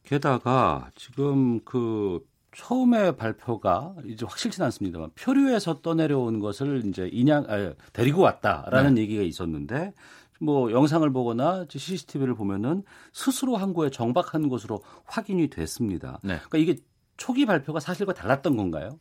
게다가 0.03 0.89
지금 0.95 1.59
그 1.65 2.19
처음에 2.55 3.15
발표가 3.15 3.93
이제 4.05 4.25
확실치 4.25 4.59
는 4.59 4.65
않습니다만 4.65 5.11
표류에서 5.15 5.81
떠내려온 5.81 6.39
것을 6.39 6.83
이제 6.85 7.07
인양 7.11 7.45
아, 7.49 7.73
데리고 7.93 8.21
왔다라는 8.21 8.95
네. 8.95 9.01
얘기가 9.01 9.21
있었는데 9.21 9.93
뭐 10.39 10.71
영상을 10.71 11.09
보거나 11.11 11.65
CCTV를 11.69 12.35
보면은 12.35 12.83
스스로 13.13 13.57
항구에 13.57 13.89
정박한 13.89 14.49
것으로 14.49 14.83
확인이 15.05 15.49
됐습니다. 15.49 16.19
네. 16.23 16.39
그러니까 16.49 16.57
이게 16.57 16.75
초기 17.17 17.45
발표가 17.45 17.79
사실과 17.79 18.13
달랐던 18.13 18.55
건가요? 18.55 18.99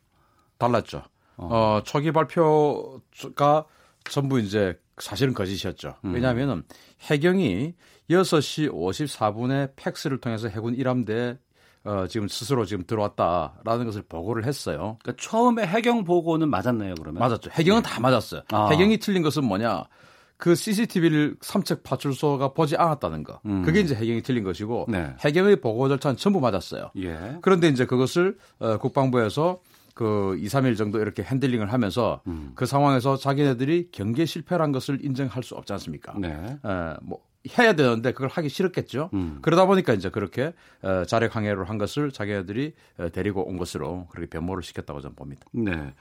달랐죠. 0.58 1.02
어, 1.36 1.48
어 1.50 1.82
초기 1.84 2.12
발표가 2.12 3.66
전부 4.04 4.40
이제 4.40 4.78
사실은 4.98 5.34
거짓이었죠. 5.34 5.96
음. 6.04 6.14
왜냐하면 6.14 6.64
해경이 7.02 7.74
6시 8.08 8.70
54분에 8.72 9.72
팩스를 9.76 10.20
통해서 10.20 10.48
해군 10.48 10.74
1함대 10.74 11.38
어, 11.84 12.06
지금 12.08 12.26
스스로 12.26 12.64
지금 12.64 12.84
들어왔다라는 12.84 13.86
것을 13.86 14.02
보고를 14.02 14.44
했어요. 14.44 14.98
그러니까 15.02 15.22
처음에 15.22 15.64
해경 15.64 16.02
보고는 16.02 16.50
맞았나요, 16.50 16.94
그러면? 16.96 17.20
맞았죠. 17.20 17.50
해경은 17.52 17.82
네. 17.82 17.88
다 17.88 18.00
맞았어요. 18.00 18.42
아. 18.50 18.68
해경이 18.70 18.98
틀린 18.98 19.22
것은 19.22 19.44
뭐냐? 19.44 19.84
그 20.38 20.54
CCTV를 20.54 21.36
삼척 21.40 21.82
파출소가 21.82 22.52
보지 22.52 22.76
않았다는 22.76 23.24
거. 23.24 23.40
음. 23.46 23.62
그게 23.62 23.80
이제 23.80 23.94
해경이 23.94 24.22
틀린 24.22 24.44
것이고 24.44 24.86
네. 24.88 25.14
해경의 25.20 25.56
보고 25.56 25.88
절차는 25.88 26.16
전부 26.16 26.40
맞았어요. 26.40 26.90
예. 26.98 27.38
그런데 27.40 27.68
이제 27.68 27.86
그것을 27.86 28.36
어, 28.58 28.76
국방부에서 28.78 29.60
그 29.94 30.36
2, 30.38 30.46
3일 30.48 30.76
정도 30.76 31.00
이렇게 31.00 31.22
핸들링을 31.22 31.72
하면서 31.72 32.20
음. 32.26 32.52
그 32.54 32.66
상황에서 32.66 33.16
자기네들이 33.16 33.88
경계 33.92 34.26
실패란 34.26 34.70
것을 34.72 35.02
인정할 35.02 35.42
수 35.42 35.54
없지 35.54 35.72
않습니까? 35.72 36.12
네. 36.18 36.28
에, 36.28 36.94
뭐 37.00 37.20
해야 37.58 37.74
되는데 37.74 38.12
그걸 38.12 38.28
하기 38.28 38.48
싫었겠죠. 38.48 39.10
음. 39.14 39.38
그러다 39.40 39.66
보니까 39.66 39.92
이제 39.94 40.10
그렇게 40.10 40.52
어, 40.82 41.04
자력 41.06 41.36
항해를 41.36 41.68
한 41.68 41.78
것을 41.78 42.10
자기네들이 42.10 42.74
어, 42.98 43.08
데리고 43.10 43.46
온 43.48 43.56
것으로 43.56 44.06
그렇게 44.10 44.28
변모를 44.28 44.62
시켰다고 44.62 45.00
저는 45.00 45.16
봅니다. 45.16 45.46
네. 45.52 45.94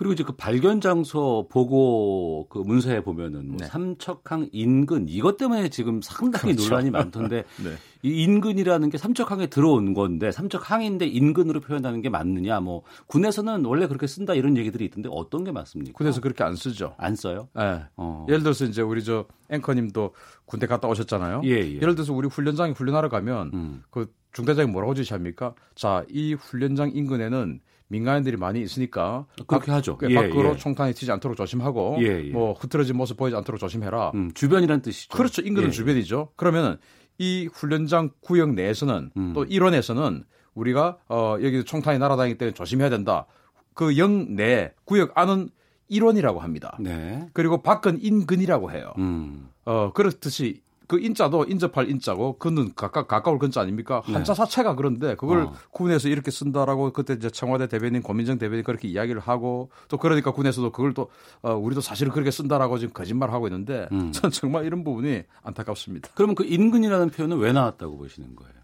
그리고 0.00 0.14
이제 0.14 0.24
그 0.24 0.32
발견 0.32 0.80
장소 0.80 1.46
보고 1.50 2.46
그 2.48 2.56
문서에 2.56 3.02
보면은 3.02 3.48
뭐 3.48 3.56
네. 3.60 3.66
삼척항 3.66 4.48
인근 4.50 5.04
이것 5.10 5.36
때문에 5.36 5.68
지금 5.68 6.00
상당히 6.00 6.54
그렇죠. 6.54 6.70
논란이 6.70 6.88
많던데 6.90 7.44
네. 7.62 7.74
이 8.02 8.22
인근이라는 8.22 8.88
게 8.88 8.96
삼척항에 8.96 9.48
들어온 9.48 9.92
건데 9.92 10.32
삼척항인데 10.32 11.06
인근으로 11.06 11.60
표현하는 11.60 12.00
게 12.00 12.08
맞느냐 12.08 12.60
뭐 12.60 12.82
군에서는 13.08 13.66
원래 13.66 13.86
그렇게 13.88 14.06
쓴다 14.06 14.32
이런 14.32 14.56
얘기들이 14.56 14.86
있던데 14.86 15.10
어떤 15.12 15.44
게 15.44 15.52
맞습니까? 15.52 15.92
군에서 15.92 16.22
그렇게 16.22 16.44
안 16.44 16.56
쓰죠. 16.56 16.94
안 16.96 17.14
써요? 17.14 17.50
네. 17.54 17.82
어. 17.98 18.24
예를 18.26 18.42
들어서 18.42 18.64
이제 18.64 18.80
우리 18.80 19.04
저 19.04 19.26
앵커님도 19.50 20.14
군대 20.46 20.66
갔다 20.66 20.88
오셨잖아요. 20.88 21.42
예, 21.44 21.74
예. 21.74 21.78
를 21.78 21.94
들어서 21.94 22.14
우리 22.14 22.26
훈련장에 22.26 22.72
훈련하러 22.72 23.10
가면 23.10 23.50
음. 23.52 23.82
그 23.90 24.10
중대장이 24.32 24.70
뭐라고 24.70 24.94
지시합니까? 24.94 25.54
자, 25.74 26.06
이 26.08 26.32
훈련장 26.32 26.92
인근에는 26.94 27.60
민간인들이 27.90 28.36
많이 28.36 28.62
있으니까 28.62 29.26
그렇게 29.46 29.66
각, 29.66 29.76
하죠. 29.76 29.98
예, 30.08 30.14
밖으로 30.14 30.50
예. 30.50 30.56
총탄이 30.56 30.94
튀지 30.94 31.10
않도록 31.10 31.36
조심하고 31.36 31.98
예, 32.00 32.28
예. 32.28 32.30
뭐 32.30 32.52
흐트러진 32.52 32.96
모습 32.96 33.16
보이지 33.16 33.36
않도록 33.36 33.58
조심해라. 33.58 34.12
음, 34.14 34.30
주변이란 34.32 34.80
뜻이죠. 34.80 35.16
그렇죠. 35.16 35.42
인근은 35.42 35.68
예, 35.68 35.72
주변이죠. 35.72 36.30
그러면 36.36 36.78
이 37.18 37.48
훈련장 37.52 38.10
구역 38.20 38.54
내에서는 38.54 39.10
음. 39.16 39.32
또 39.34 39.44
일원에서는 39.44 40.24
우리가 40.54 40.98
어 41.08 41.36
여기 41.42 41.64
총탄이 41.64 41.98
날아다니기 41.98 42.38
때문에 42.38 42.54
조심해야 42.54 42.90
된다. 42.90 43.26
그 43.74 43.98
영내 43.98 44.72
구역 44.84 45.12
안은 45.16 45.50
일원이라고 45.88 46.38
합니다. 46.38 46.78
네. 46.80 47.28
그리고 47.32 47.62
밖은 47.62 47.98
인근이라고 48.00 48.70
해요. 48.70 48.92
음. 48.98 49.48
어 49.64 49.92
그렇듯이 49.92 50.62
그 50.90 50.98
인자도 50.98 51.44
인접할 51.44 51.88
인자고 51.88 52.36
그는 52.38 52.72
가까 52.74 53.06
가까울 53.06 53.38
근자 53.38 53.60
아닙니까? 53.60 54.02
네. 54.08 54.14
한자 54.14 54.34
자체가 54.34 54.74
그런데 54.74 55.14
그걸 55.14 55.42
어. 55.42 55.54
군에서 55.70 56.08
이렇게 56.08 56.32
쓴다라고 56.32 56.92
그때 56.92 57.14
이제 57.14 57.30
청와대 57.30 57.68
대변인 57.68 58.02
고민정 58.02 58.38
대변인 58.38 58.64
그렇게 58.64 58.88
이야기를 58.88 59.20
하고 59.20 59.70
또 59.86 59.98
그러니까 59.98 60.32
군에서도 60.32 60.72
그걸 60.72 60.92
또 60.92 61.08
어, 61.42 61.54
우리도 61.54 61.80
사실은 61.80 62.10
그렇게 62.10 62.32
쓴다라고 62.32 62.78
지금 62.78 62.92
거짓말을 62.92 63.32
하고 63.32 63.46
있는데 63.46 63.86
음. 63.92 64.10
전 64.12 64.32
정말 64.32 64.64
이런 64.64 64.82
부분이 64.82 65.22
안타깝습니다. 65.44 66.08
그러면 66.16 66.34
그 66.34 66.42
인근이라는 66.44 67.10
표현은 67.10 67.38
왜 67.38 67.52
나왔다고 67.52 67.96
보시는 67.96 68.34
거예요? 68.34 68.54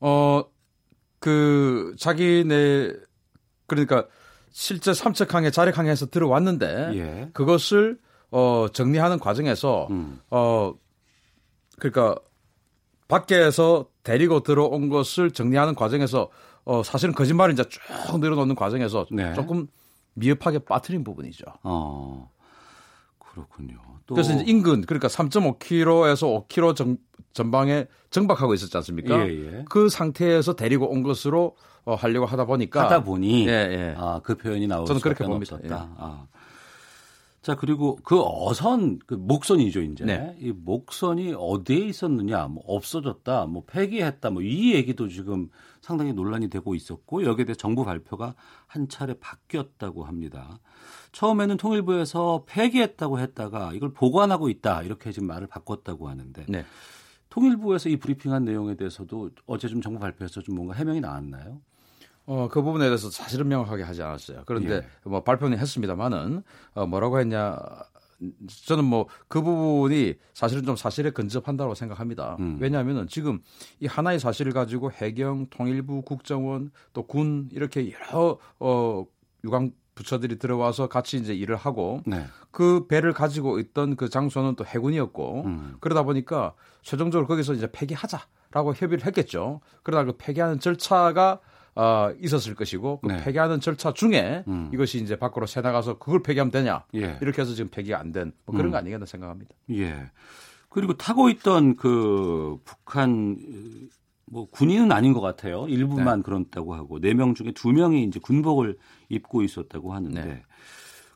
어, 0.00 0.42
그 1.18 1.94
자기네 1.98 2.94
그러니까 3.66 4.06
실제 4.52 4.94
삼척항에 4.94 5.50
자력항에서 5.50 6.06
들어왔는데 6.06 6.92
예. 6.94 7.30
그것을 7.34 7.98
어 8.30 8.68
정리하는 8.72 9.18
과정에서 9.18 9.88
음. 9.90 10.18
어 10.30 10.72
그러니까 11.78 12.16
밖에서 13.08 13.86
데리고 14.02 14.40
들어온 14.40 14.88
것을 14.88 15.30
정리하는 15.30 15.74
과정에서 15.74 16.28
어 16.64 16.82
사실은 16.82 17.14
거짓말을 17.14 17.54
이제 17.54 17.64
쭉 17.68 17.80
늘어놓는 18.18 18.56
과정에서 18.56 19.06
네. 19.10 19.32
조금 19.34 19.68
미흡하게 20.14 20.60
빠뜨린 20.60 21.04
부분이죠. 21.04 21.44
어. 21.62 22.30
그렇군요. 23.18 23.76
또... 24.06 24.14
그래서 24.14 24.32
인근 24.32 24.82
그러니까 24.82 25.08
3.5km에서 25.08 26.48
5km 26.48 26.74
정, 26.74 26.96
전방에 27.32 27.86
정박하고 28.10 28.54
있었지 28.54 28.76
않습니까? 28.78 29.28
예, 29.28 29.30
예. 29.30 29.64
그 29.68 29.88
상태에서 29.88 30.56
데리고 30.56 30.88
온 30.88 31.02
것으로 31.02 31.54
어, 31.84 31.94
하려고 31.94 32.26
하다 32.26 32.46
보니까 32.46 32.84
하다 32.84 33.04
보니 33.04 33.46
예, 33.46 33.52
예. 33.52 33.94
아, 33.96 34.20
그 34.24 34.36
표현이 34.36 34.66
나올 34.66 34.86
저는 34.86 35.00
그렇게 35.00 35.24
봅니다. 35.24 35.56
없었다. 35.56 35.74
예. 35.74 35.94
아. 35.98 36.26
자 37.46 37.54
그리고 37.54 37.96
그 38.02 38.20
어선 38.20 38.98
그 39.06 39.14
목선이죠 39.14 39.80
이제 39.82 40.04
네. 40.04 40.36
이 40.40 40.50
목선이 40.50 41.32
어디에 41.38 41.76
있었느냐 41.76 42.48
뭐 42.48 42.64
없어졌다 42.66 43.46
뭐 43.46 43.62
폐기했다 43.64 44.30
뭐 44.30 44.42
이 44.42 44.74
얘기도 44.74 45.06
지금 45.06 45.48
상당히 45.80 46.12
논란이 46.12 46.50
되고 46.50 46.74
있었고 46.74 47.22
여기에 47.22 47.44
대해 47.44 47.54
정부 47.54 47.84
발표가 47.84 48.34
한 48.66 48.88
차례 48.88 49.14
바뀌었다고 49.14 50.02
합니다. 50.02 50.58
처음에는 51.12 51.56
통일부에서 51.56 52.46
폐기했다고 52.48 53.20
했다가 53.20 53.74
이걸 53.74 53.92
보관하고 53.92 54.48
있다 54.48 54.82
이렇게 54.82 55.12
지금 55.12 55.28
말을 55.28 55.46
바꿨다고 55.46 56.08
하는데 56.08 56.46
네. 56.48 56.64
통일부에서 57.28 57.90
이 57.90 57.96
브리핑한 57.96 58.44
내용에 58.44 58.74
대해서도 58.74 59.30
어제 59.46 59.68
좀 59.68 59.80
정부 59.80 60.00
발표에서 60.00 60.40
좀 60.40 60.56
뭔가 60.56 60.74
해명이 60.74 61.00
나왔나요? 61.00 61.60
어, 62.26 62.48
그 62.50 62.60
부분에 62.62 62.84
대해서 62.86 63.10
사실은 63.10 63.48
명확하게 63.48 63.82
하지 63.82 64.02
않았어요. 64.02 64.42
그런데 64.46 64.74
예. 64.74 64.86
뭐 65.04 65.22
발표는 65.22 65.58
했습니다만은 65.58 66.42
어, 66.74 66.86
뭐라고 66.86 67.20
했냐. 67.20 67.58
저는 68.66 68.84
뭐 68.84 69.06
그 69.28 69.42
부분이 69.42 70.14
사실은 70.32 70.64
좀 70.64 70.74
사실에 70.74 71.10
근접한다고 71.10 71.74
생각합니다. 71.74 72.36
음. 72.40 72.56
왜냐하면은 72.60 73.06
지금 73.08 73.40
이 73.78 73.86
하나의 73.86 74.18
사실을 74.20 74.52
가지고 74.52 74.90
해경, 74.90 75.48
통일부, 75.50 76.00
국정원, 76.02 76.70
또 76.94 77.02
군 77.02 77.48
이렇게 77.52 77.92
여러 77.92 78.38
어 78.58 79.04
유관 79.44 79.72
부처들이 79.94 80.38
들어와서 80.38 80.88
같이 80.88 81.18
이제 81.18 81.34
일을 81.34 81.56
하고 81.56 82.02
네. 82.06 82.24
그 82.50 82.86
배를 82.86 83.12
가지고 83.12 83.58
있던 83.58 83.96
그 83.96 84.08
장소는 84.08 84.56
또 84.56 84.64
해군이었고 84.64 85.42
음. 85.44 85.76
그러다 85.80 86.02
보니까 86.02 86.54
최종적으로 86.82 87.26
거기서 87.26 87.52
이제 87.54 87.68
폐기하자라고 87.70 88.74
협의를 88.74 89.04
했겠죠. 89.06 89.60
그러다 89.82 90.04
그 90.04 90.16
폐기하는 90.16 90.58
절차가 90.58 91.40
어, 91.76 92.10
있었을 92.20 92.54
것이고 92.54 93.00
그 93.02 93.06
네. 93.08 93.22
폐기하는 93.22 93.60
절차 93.60 93.92
중에 93.92 94.44
음. 94.48 94.70
이것이 94.72 94.98
이제 95.02 95.16
밖으로 95.16 95.46
새 95.46 95.60
나가서 95.60 95.98
그걸 95.98 96.22
폐기하면 96.22 96.50
되냐 96.50 96.84
예. 96.94 97.18
이렇게 97.20 97.42
해서 97.42 97.54
지금 97.54 97.70
폐기가 97.70 98.00
안 98.00 98.12
된 98.12 98.32
뭐 98.46 98.54
그런 98.54 98.66
음. 98.66 98.70
거 98.72 98.78
아니겠나 98.78 99.04
생각합니다. 99.06 99.54
예. 99.70 100.10
그리고 100.70 100.94
타고 100.96 101.28
있던 101.30 101.76
그 101.76 102.58
북한 102.64 103.36
뭐 104.26 104.48
군인은 104.50 104.90
아닌 104.90 105.12
것 105.12 105.20
같아요. 105.20 105.66
일부만 105.68 106.18
네. 106.18 106.22
그렇다고 106.24 106.74
하고 106.74 106.98
네 106.98 107.14
명 107.14 107.34
중에 107.34 107.52
두 107.52 107.72
명이 107.72 108.04
이제 108.04 108.18
군복을 108.20 108.76
입고 109.08 109.42
있었다고 109.42 109.94
하는데, 109.94 110.24
네. 110.24 110.42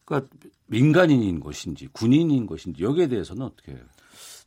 그러니까 0.05 0.31
민간인인 0.67 1.41
것인지 1.41 1.89
군인인 1.93 2.47
것인지 2.47 2.83
여기에 2.83 3.09
대해서는 3.09 3.43
어떻게? 3.43 3.73
해요? 3.73 3.81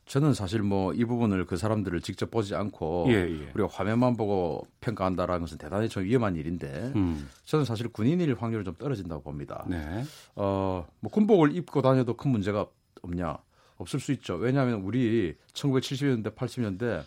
저는 0.06 0.34
사실 0.34 0.62
뭐 0.62 0.94
이 0.94 1.04
부분을 1.04 1.44
그 1.46 1.56
사람들을 1.56 2.00
직접 2.00 2.30
보지 2.30 2.54
않고 2.54 3.06
예, 3.08 3.14
예. 3.14 3.50
우리가 3.54 3.68
화면만 3.70 4.16
보고 4.16 4.66
평가한다라는 4.80 5.40
것은 5.40 5.58
대단히 5.58 5.88
좀 5.88 6.04
위험한 6.04 6.36
일인데 6.36 6.92
음. 6.94 7.28
저는 7.44 7.64
사실 7.64 7.88
군인일 7.88 8.36
확률이 8.38 8.64
좀 8.64 8.74
떨어진다고 8.74 9.22
봅니다. 9.22 9.64
네. 9.68 10.04
어, 10.36 10.86
뭐 11.00 11.10
군복을 11.10 11.56
입고 11.56 11.82
다녀도 11.82 12.16
큰 12.16 12.30
문제가 12.30 12.66
없냐? 13.02 13.38
없을 13.76 13.98
수 13.98 14.12
있죠. 14.12 14.34
왜냐하면 14.36 14.82
우리 14.82 15.34
1970년대, 15.52 16.34
80년대 16.36 17.02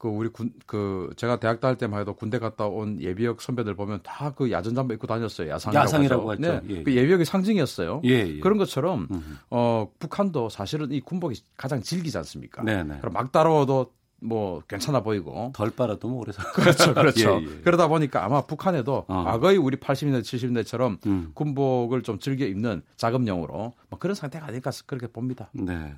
그 0.00 0.08
우리 0.08 0.30
군 0.30 0.50
그 0.66 1.10
제가 1.16 1.38
대학 1.40 1.60
다닐 1.60 1.76
때만 1.76 2.00
해도 2.00 2.14
군대 2.14 2.38
갔다 2.38 2.66
온 2.66 3.00
예비역 3.00 3.42
선배들 3.42 3.74
보면 3.74 4.00
다 4.02 4.30
그 4.34 4.50
야전 4.50 4.74
잠바 4.74 4.94
입고 4.94 5.06
다녔어요. 5.06 5.50
야상이라고, 5.50 5.84
야상이라고 5.84 6.30
하죠. 6.32 6.40
네. 6.42 6.60
예, 6.70 6.82
그 6.82 6.94
예비역의 6.96 7.26
상징이었어요. 7.26 8.00
예, 8.04 8.10
예. 8.26 8.40
그런 8.40 8.56
것처럼 8.58 9.08
어 9.50 9.90
북한도 9.98 10.48
사실은 10.48 10.90
이 10.92 11.00
군복이 11.00 11.42
가장 11.56 11.82
질기지 11.82 12.16
않습니까? 12.18 12.62
네, 12.62 12.82
네. 12.82 12.96
그럼 13.00 13.12
막 13.12 13.30
따라와도 13.30 13.92
뭐 14.22 14.62
괜찮아 14.68 15.02
보이고 15.02 15.50
덜 15.54 15.70
빨아도 15.70 16.08
뭐 16.08 16.20
그래서 16.20 16.42
그렇죠 16.52 16.94
그렇죠 16.94 17.40
예, 17.42 17.46
예. 17.46 17.60
그러다 17.62 17.88
보니까 17.88 18.24
아마 18.24 18.42
북한에도 18.42 19.04
어. 19.08 19.24
과거의 19.24 19.56
우리 19.56 19.76
80년대 19.78 20.20
70년대처럼 20.22 21.04
음. 21.06 21.30
군복을 21.34 22.02
좀 22.02 22.18
즐겨 22.18 22.44
입는 22.46 22.82
자금용으로 22.96 23.72
뭐 23.88 23.98
그런 23.98 24.14
상태가 24.14 24.46
아닐까 24.46 24.70
그렇게 24.86 25.06
봅니다. 25.06 25.50
네. 25.52 25.94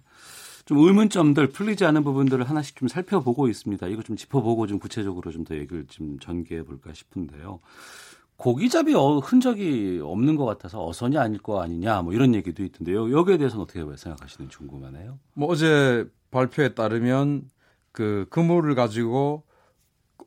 좀 0.65 0.79
의문점들 0.79 1.49
풀리지 1.49 1.85
않은 1.85 2.05
부분들을 2.05 2.49
하나씩 2.49 2.77
좀 2.77 2.89
살펴보고 2.89 3.49
있습니다. 3.49 3.87
이거 3.89 4.03
좀 4.03 4.17
짚어보고 4.17 4.67
좀 4.67 4.79
구체적으로 4.79 5.31
좀 5.31 5.43
더 5.45 5.57
얘기를 5.57 5.87
좀 5.89 6.19
전개해 6.21 6.63
볼까 6.63 6.93
싶은데요. 6.93 7.59
고기잡이 8.37 8.95
어, 8.95 9.19
흔적이 9.19 10.01
없는 10.03 10.37
것 10.37 10.45
같아서 10.45 10.87
어선이 10.87 11.17
아닐 11.19 11.41
거 11.41 11.61
아니냐 11.63 12.03
뭐 12.03 12.13
이런 12.13 12.35
얘기도 12.35 12.65
있던데요. 12.65 13.13
여기에 13.17 13.39
대해서는 13.39 13.63
어떻게 13.63 13.81
생각하시는지 13.81 14.57
궁금하네요. 14.57 15.19
뭐 15.35 15.49
어제 15.49 16.09
발표에 16.31 16.75
따르면 16.75 17.49
그 17.93 18.27
그물을 18.31 18.75
가지고 18.75 19.45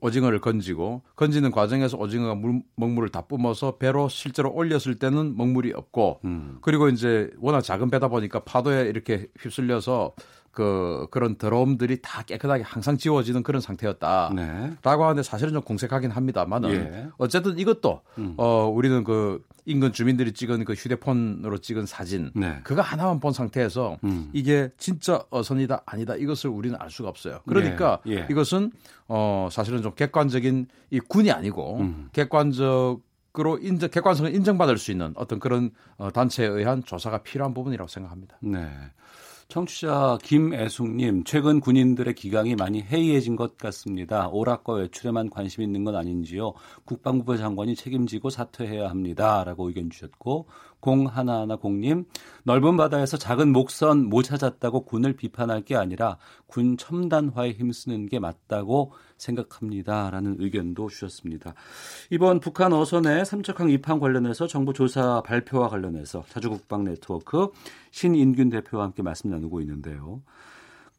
오징어를 0.02 0.40
건지고 0.40 1.02
건지는 1.16 1.52
과정에서 1.52 1.98
오징어가 1.98 2.36
물, 2.36 2.62
먹물을 2.76 3.10
다 3.10 3.22
뿜어서 3.22 3.78
배로 3.78 4.10
실제로 4.10 4.52
올렸을 4.52 4.96
때는 5.00 5.36
먹물이 5.38 5.74
없고 5.74 6.20
음. 6.26 6.58
그리고 6.62 6.90
이제 6.90 7.30
워낙 7.40 7.62
작은 7.62 7.90
배다 7.90 8.08
보니까 8.08 8.40
파도에 8.40 8.84
이렇게 8.84 9.28
휩쓸려서 9.40 10.14
그 10.56 11.08
그런 11.12 11.36
더러움들이 11.36 12.00
다 12.02 12.24
깨끗하게 12.24 12.64
항상 12.64 12.98
지워지는 12.98 13.44
그런 13.44 13.62
상태였다라고 13.62 14.36
네. 14.36 14.78
하는데 14.82 15.22
사실은 15.22 15.54
좀 15.54 15.62
공색하긴 15.62 16.12
합니다만은 16.12 16.70
예. 16.72 17.08
어쨌든 17.18 17.60
이것도 17.60 18.02
음. 18.18 18.34
어 18.38 18.66
우리는 18.74 19.04
그 19.04 19.44
인근 19.66 19.92
주민들이 19.92 20.32
찍은 20.32 20.64
그 20.64 20.74
휴대폰으로 20.74 21.58
찍은 21.58 21.86
사진 21.86 22.32
네. 22.34 22.62
그거 22.64 22.82
하나만 22.82 23.20
본 23.20 23.34
상태에서 23.34 23.98
음. 24.06 24.30
이게 24.32 24.70
진짜 24.78 25.24
어선이다 25.30 25.84
아니다 25.86 26.16
이것을 26.16 26.50
우리는 26.50 26.78
알 26.80 26.90
수가 26.90 27.10
없어요. 27.10 27.42
그러니까 27.46 28.00
예. 28.08 28.14
예. 28.14 28.28
이것은 28.32 28.72
어 29.10 29.50
사실은 29.52 29.82
좀 29.82 29.94
객관적인 29.94 30.68
이 30.90 31.00
군이 31.02 31.32
아니고 31.32 31.80
음. 31.82 32.10
객관적 32.14 33.02
으로 33.38 33.58
인정, 33.58 33.90
객관성을 33.90 34.34
인정받을 34.34 34.78
수 34.78 34.92
있는 34.92 35.12
어떤 35.18 35.40
그런 35.40 35.72
어, 35.98 36.10
단체에 36.10 36.48
의한 36.48 36.86
조사가 36.86 37.18
필요한 37.18 37.54
부분이라고 37.54 37.90
생각합니다. 37.90 38.38
네. 38.40 38.72
청취자 39.48 40.18
김애숙님, 40.24 41.24
최근 41.24 41.60
군인들의 41.60 42.16
기강이 42.16 42.56
많이 42.56 42.82
해이해진 42.82 43.36
것 43.36 43.58
같습니다. 43.58 44.28
오락과 44.30 44.74
외출에만 44.74 45.30
관심 45.30 45.62
있는 45.62 45.84
건 45.84 45.96
아닌지요. 45.96 46.54
국방부 46.84 47.38
장관이 47.38 47.76
책임지고 47.76 48.32
사퇴해야 48.32 48.90
합니다. 48.90 49.44
라고 49.44 49.68
의견 49.68 49.92
주셨고, 49.92 50.48
0110님, 50.82 52.06
넓은 52.44 52.76
바다에서 52.76 53.18
작은 53.18 53.52
목선 53.52 54.06
못 54.10 54.24
찾았다고 54.24 54.86
군을 54.86 55.16
비판할 55.16 55.62
게 55.62 55.76
아니라 55.76 56.18
군 56.48 56.76
첨단화에 56.78 57.52
힘쓰는 57.52 58.08
게 58.08 58.20
맞다고 58.20 58.94
생각합니다. 59.18 60.10
라는 60.10 60.36
의견도 60.40 60.90
주셨습니다. 60.90 61.54
이번 62.10 62.40
북한 62.40 62.74
어선의 62.74 63.26
삼척항 63.26 63.70
입항 63.70 64.00
관련해서 64.00 64.48
정부 64.48 64.74
조사 64.74 65.22
발표와 65.22 65.70
관련해서 65.70 66.24
자주국방 66.30 66.84
네트워크 66.84 67.50
신인균 67.92 68.50
대표와 68.50 68.86
함께 68.86 69.04
말씀 69.04 69.30
나누고 69.30 69.62
있는데요. 69.62 70.22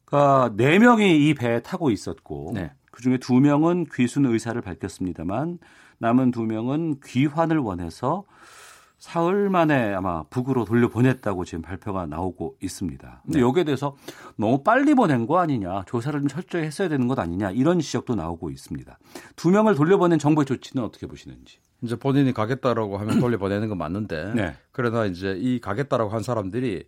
그러니까 0.05 0.53
4명이 0.55 1.01
이 1.01 1.33
배에 1.33 1.61
타고 1.61 1.91
있었고 1.91 2.51
네. 2.53 2.71
그중에 2.91 3.17
2명은 3.17 3.87
귀순 3.93 4.25
의사를 4.25 4.59
밝혔습니다만 4.61 5.59
남은 5.99 6.31
2명은 6.31 6.99
귀환을 7.05 7.57
원해서 7.57 8.23
사흘 8.97 9.49
만에 9.49 9.93
아마 9.93 10.23
북으로 10.23 10.65
돌려보냈다고 10.65 11.45
지금 11.45 11.61
발표가 11.61 12.05
나오고 12.07 12.57
있습니다. 12.61 13.21
근데 13.23 13.39
네. 13.39 13.43
여기에 13.45 13.63
대해서 13.65 13.95
너무 14.35 14.63
빨리 14.63 14.95
보낸 14.95 15.27
거 15.27 15.37
아니냐, 15.37 15.83
조사를 15.85 16.19
좀 16.19 16.27
철저히 16.27 16.63
했어야 16.63 16.89
되는 16.89 17.07
것 17.07 17.19
아니냐 17.19 17.51
이런 17.51 17.79
지적도 17.79 18.15
나오고 18.15 18.49
있습니다. 18.49 18.97
두 19.35 19.51
명을 19.51 19.75
돌려보낸 19.75 20.17
정부의 20.17 20.45
조치는 20.45 20.83
어떻게 20.83 21.05
보시는지? 21.05 21.59
이제 21.83 21.95
본인이 21.95 22.33
가겠다라고 22.33 22.97
하면 22.97 23.19
돌려보내는 23.19 23.69
건 23.69 23.77
맞는데, 23.77 24.33
네. 24.33 24.55
그러나 24.71 25.05
이제 25.05 25.35
이 25.37 25.59
가겠다라고 25.59 26.09
한 26.09 26.23
사람들이 26.23 26.87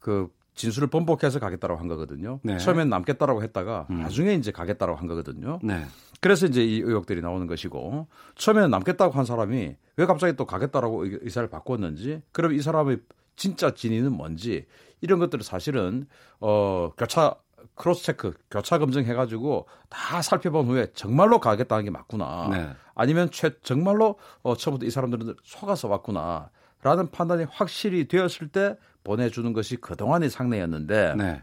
그 0.00 0.28
진술을 0.54 0.88
번복해서 0.88 1.40
가겠다라고 1.40 1.80
한 1.80 1.88
거거든요. 1.88 2.40
네. 2.42 2.58
처음엔 2.58 2.88
남겠다라고 2.88 3.42
했다가 3.42 3.86
음. 3.90 4.00
나중에 4.02 4.34
이제 4.34 4.52
가겠다라고 4.52 4.98
한 4.98 5.06
거거든요. 5.08 5.58
네. 5.62 5.84
그래서 6.20 6.46
이제 6.46 6.64
이 6.64 6.80
의혹들이 6.80 7.20
나오는 7.20 7.46
것이고 7.46 8.06
처음에는 8.36 8.70
남겠다고 8.70 9.12
한 9.14 9.24
사람이 9.24 9.76
왜 9.96 10.06
갑자기 10.06 10.36
또 10.36 10.46
가겠다라고 10.46 11.04
의사를 11.06 11.48
바꿨는지 11.48 12.22
그럼 12.32 12.54
이 12.54 12.60
사람의 12.60 12.98
진짜 13.36 13.74
진위는 13.74 14.12
뭔지 14.12 14.66
이런 15.00 15.18
것들을 15.18 15.44
사실은 15.44 16.06
어 16.40 16.92
교차 16.96 17.34
cross 17.74 18.04
check 18.04 18.32
교차 18.50 18.78
검증해 18.78 19.12
가지고 19.14 19.66
다 19.88 20.22
살펴본 20.22 20.66
후에 20.66 20.92
정말로 20.94 21.40
가겠다는 21.40 21.84
게 21.84 21.90
맞구나. 21.90 22.48
네. 22.52 22.70
아니면 22.94 23.28
최 23.32 23.50
정말로 23.62 24.18
어 24.42 24.56
처음부터 24.56 24.86
이 24.86 24.90
사람들은 24.90 25.34
속아서 25.42 25.88
왔구나 25.88 26.50
라는 26.84 27.10
판단이 27.10 27.46
확실히 27.50 28.06
되었을 28.06 28.48
때 28.48 28.76
보내주는 29.02 29.52
것이 29.52 29.76
그동안의 29.76 30.30
상례였는데 30.30 31.14
네. 31.16 31.42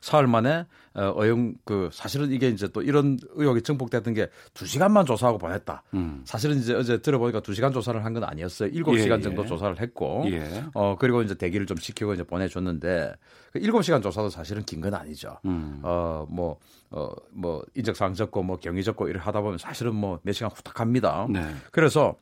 사흘 0.00 0.26
만에 0.28 0.64
어, 0.94 1.12
어영 1.16 1.54
그 1.64 1.90
사실은 1.92 2.30
이게 2.30 2.48
이제 2.48 2.68
또 2.68 2.82
이런 2.82 3.18
의혹이 3.34 3.62
증폭됐던 3.62 4.14
게 4.14 4.28
두 4.54 4.64
시간만 4.66 5.06
조사하고 5.06 5.38
보냈다. 5.38 5.82
음. 5.94 6.22
사실은 6.24 6.56
이제 6.58 6.72
어제 6.74 6.98
들어보니까 7.00 7.40
두 7.40 7.52
시간 7.54 7.72
조사를 7.72 8.04
한 8.04 8.14
건 8.14 8.22
아니었어요. 8.24 8.68
일곱 8.72 8.96
예, 8.96 9.02
시간 9.02 9.22
정도 9.22 9.42
예. 9.42 9.46
조사를 9.46 9.80
했고, 9.80 10.24
예. 10.26 10.64
어 10.74 10.96
그리고 10.98 11.22
이제 11.22 11.34
대기를 11.34 11.66
좀 11.66 11.76
시키고 11.78 12.14
이제 12.14 12.22
보내줬는데 12.24 13.14
그 13.52 13.58
일곱 13.60 13.82
시간 13.82 14.00
조사도 14.02 14.30
사실은 14.30 14.62
긴 14.64 14.80
건 14.80 14.94
아니죠. 14.94 15.38
음. 15.44 15.80
어뭐 15.82 16.58
어, 16.90 17.08
뭐 17.32 17.64
인적 17.74 17.96
사항 17.96 18.14
적고 18.14 18.42
뭐 18.44 18.56
경위 18.58 18.82
적고 18.84 19.08
이를 19.08 19.20
하다 19.20 19.40
보면 19.40 19.58
사실은 19.58 19.94
뭐 19.96 20.20
몇 20.22 20.32
시간 20.32 20.50
후딱 20.54 20.78
합니다. 20.80 21.26
네. 21.28 21.44
그래서 21.72 22.14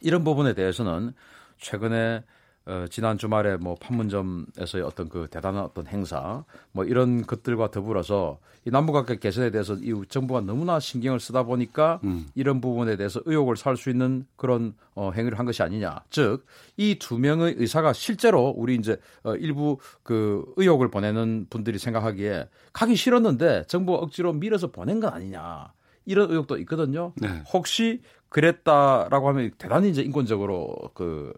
이런 0.00 0.24
부분에 0.24 0.54
대해서는 0.54 1.12
최근에 1.58 2.22
어, 2.68 2.84
지난 2.90 3.16
주말에 3.16 3.56
뭐 3.58 3.76
판문점에서의 3.76 4.82
어떤 4.82 5.08
그 5.08 5.28
대단한 5.30 5.62
어떤 5.62 5.86
행사 5.86 6.42
뭐 6.72 6.84
이런 6.84 7.24
것들과 7.24 7.70
더불어서 7.70 8.40
이 8.64 8.70
남북관계 8.70 9.20
개선에 9.20 9.50
대해서 9.52 9.74
이 9.74 9.94
정부가 10.08 10.40
너무나 10.40 10.80
신경을 10.80 11.20
쓰다 11.20 11.44
보니까 11.44 12.00
음. 12.02 12.26
이런 12.34 12.60
부분에 12.60 12.96
대해서 12.96 13.20
의혹을 13.24 13.56
살 13.56 13.76
수 13.76 13.88
있는 13.88 14.26
그런 14.34 14.74
어, 14.96 15.12
행위를 15.12 15.38
한 15.38 15.46
것이 15.46 15.62
아니냐. 15.62 16.00
즉 16.10 16.44
이 16.76 16.98
두 16.98 17.18
명의 17.20 17.54
의사가 17.56 17.92
실제로 17.92 18.48
우리 18.56 18.74
이제 18.74 18.98
어, 19.22 19.36
일부 19.36 19.78
그 20.02 20.44
의혹을 20.56 20.90
보내는 20.90 21.46
분들이 21.48 21.78
생각하기에 21.78 22.48
가기 22.72 22.96
싫었는데 22.96 23.66
정부가 23.68 23.98
억지로 23.98 24.32
밀어서 24.32 24.72
보낸 24.72 24.98
건 24.98 25.12
아니냐. 25.14 25.72
이런 26.04 26.30
의혹도 26.32 26.56
있거든요. 26.58 27.12
네. 27.16 27.28
혹시 27.52 28.00
그랬다라고 28.28 29.28
하면 29.28 29.52
대단히 29.58 29.90
이제 29.90 30.02
인권적으로 30.02 30.76
그 30.94 31.32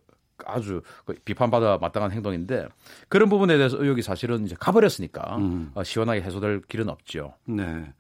아주 0.47 0.83
그 1.05 1.15
비판받아 1.25 1.79
마땅한 1.81 2.13
행동인데 2.13 2.69
그런 3.09 3.29
부분에 3.29 3.57
대해서 3.57 3.81
의혹이 3.83 4.03
사실은 4.03 4.45
이제 4.45 4.55
가버렸으니까 4.59 5.37
음. 5.39 5.71
어, 5.75 5.85
시원하게 5.85 6.23
해소될 6.23 6.63
길은 6.69 6.89
없죠. 6.89 7.35
네. 7.45 7.93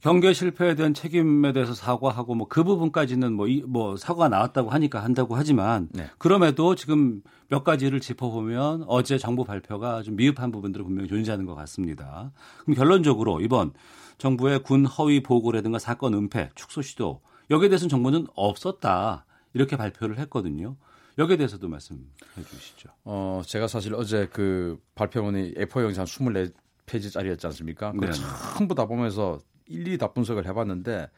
경계 0.00 0.32
실패에 0.32 0.74
대한 0.74 0.94
책임에 0.94 1.52
대해서 1.52 1.74
사과하고 1.74 2.34
뭐 2.34 2.46
그 2.48 2.64
부분까지는 2.64 3.34
뭐, 3.34 3.46
이, 3.46 3.62
뭐 3.66 3.96
사과가 3.96 4.28
나왔다고 4.28 4.70
하니까 4.70 5.04
한다고 5.04 5.36
하지만 5.36 5.88
네. 5.92 6.06
그럼에도 6.18 6.74
지금 6.74 7.20
몇 7.48 7.64
가지를 7.64 8.00
짚어보면 8.00 8.84
어제 8.86 9.18
정부 9.18 9.44
발표가 9.44 10.02
좀 10.02 10.16
미흡한 10.16 10.50
부분들을 10.50 10.84
분명히 10.84 11.08
존재하는 11.08 11.44
것 11.44 11.54
같습니다. 11.54 12.32
그럼 12.64 12.76
결론적으로 12.76 13.40
이번 13.40 13.72
정부의 14.18 14.62
군 14.62 14.86
허위 14.86 15.22
보고라든가 15.22 15.78
사건 15.78 16.14
은폐, 16.14 16.50
축소 16.54 16.82
시도 16.82 17.20
여기에 17.50 17.68
대해서는 17.68 17.88
정부는 17.90 18.26
없었다 18.34 19.26
이렇게 19.52 19.76
발표를 19.76 20.18
했거든요. 20.18 20.76
여기에 21.20 21.36
대해서도 21.36 21.68
말씀해 21.68 22.00
주시죠. 22.48 22.88
어, 23.04 23.42
제가 23.44 23.68
사실 23.68 23.94
어제 23.94 24.26
그 24.32 24.80
발표문이 24.94 25.54
A4 25.54 25.82
영상 25.84 26.04
24페이지짜리였지 26.06 27.44
않습니까? 27.44 27.92
그 27.92 28.10
전부 28.56 28.74
다 28.74 28.86
보면서 28.86 29.38
일일이 29.66 29.98
다 29.98 30.12
분석을 30.12 30.46
해봤는데 30.46 31.08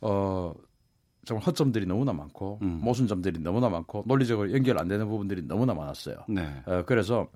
어 0.00 0.54
정말 1.24 1.44
허점들이 1.44 1.86
너무나 1.86 2.12
많고 2.12 2.60
음. 2.62 2.80
모순점들이 2.82 3.40
너무나 3.40 3.68
많고 3.68 4.04
논리적으로 4.06 4.50
연결 4.52 4.78
안 4.78 4.88
되는 4.88 5.06
부분들이 5.08 5.42
너무나 5.42 5.74
많았어요. 5.74 6.16
네. 6.28 6.62
어, 6.64 6.84
그래서 6.86 7.28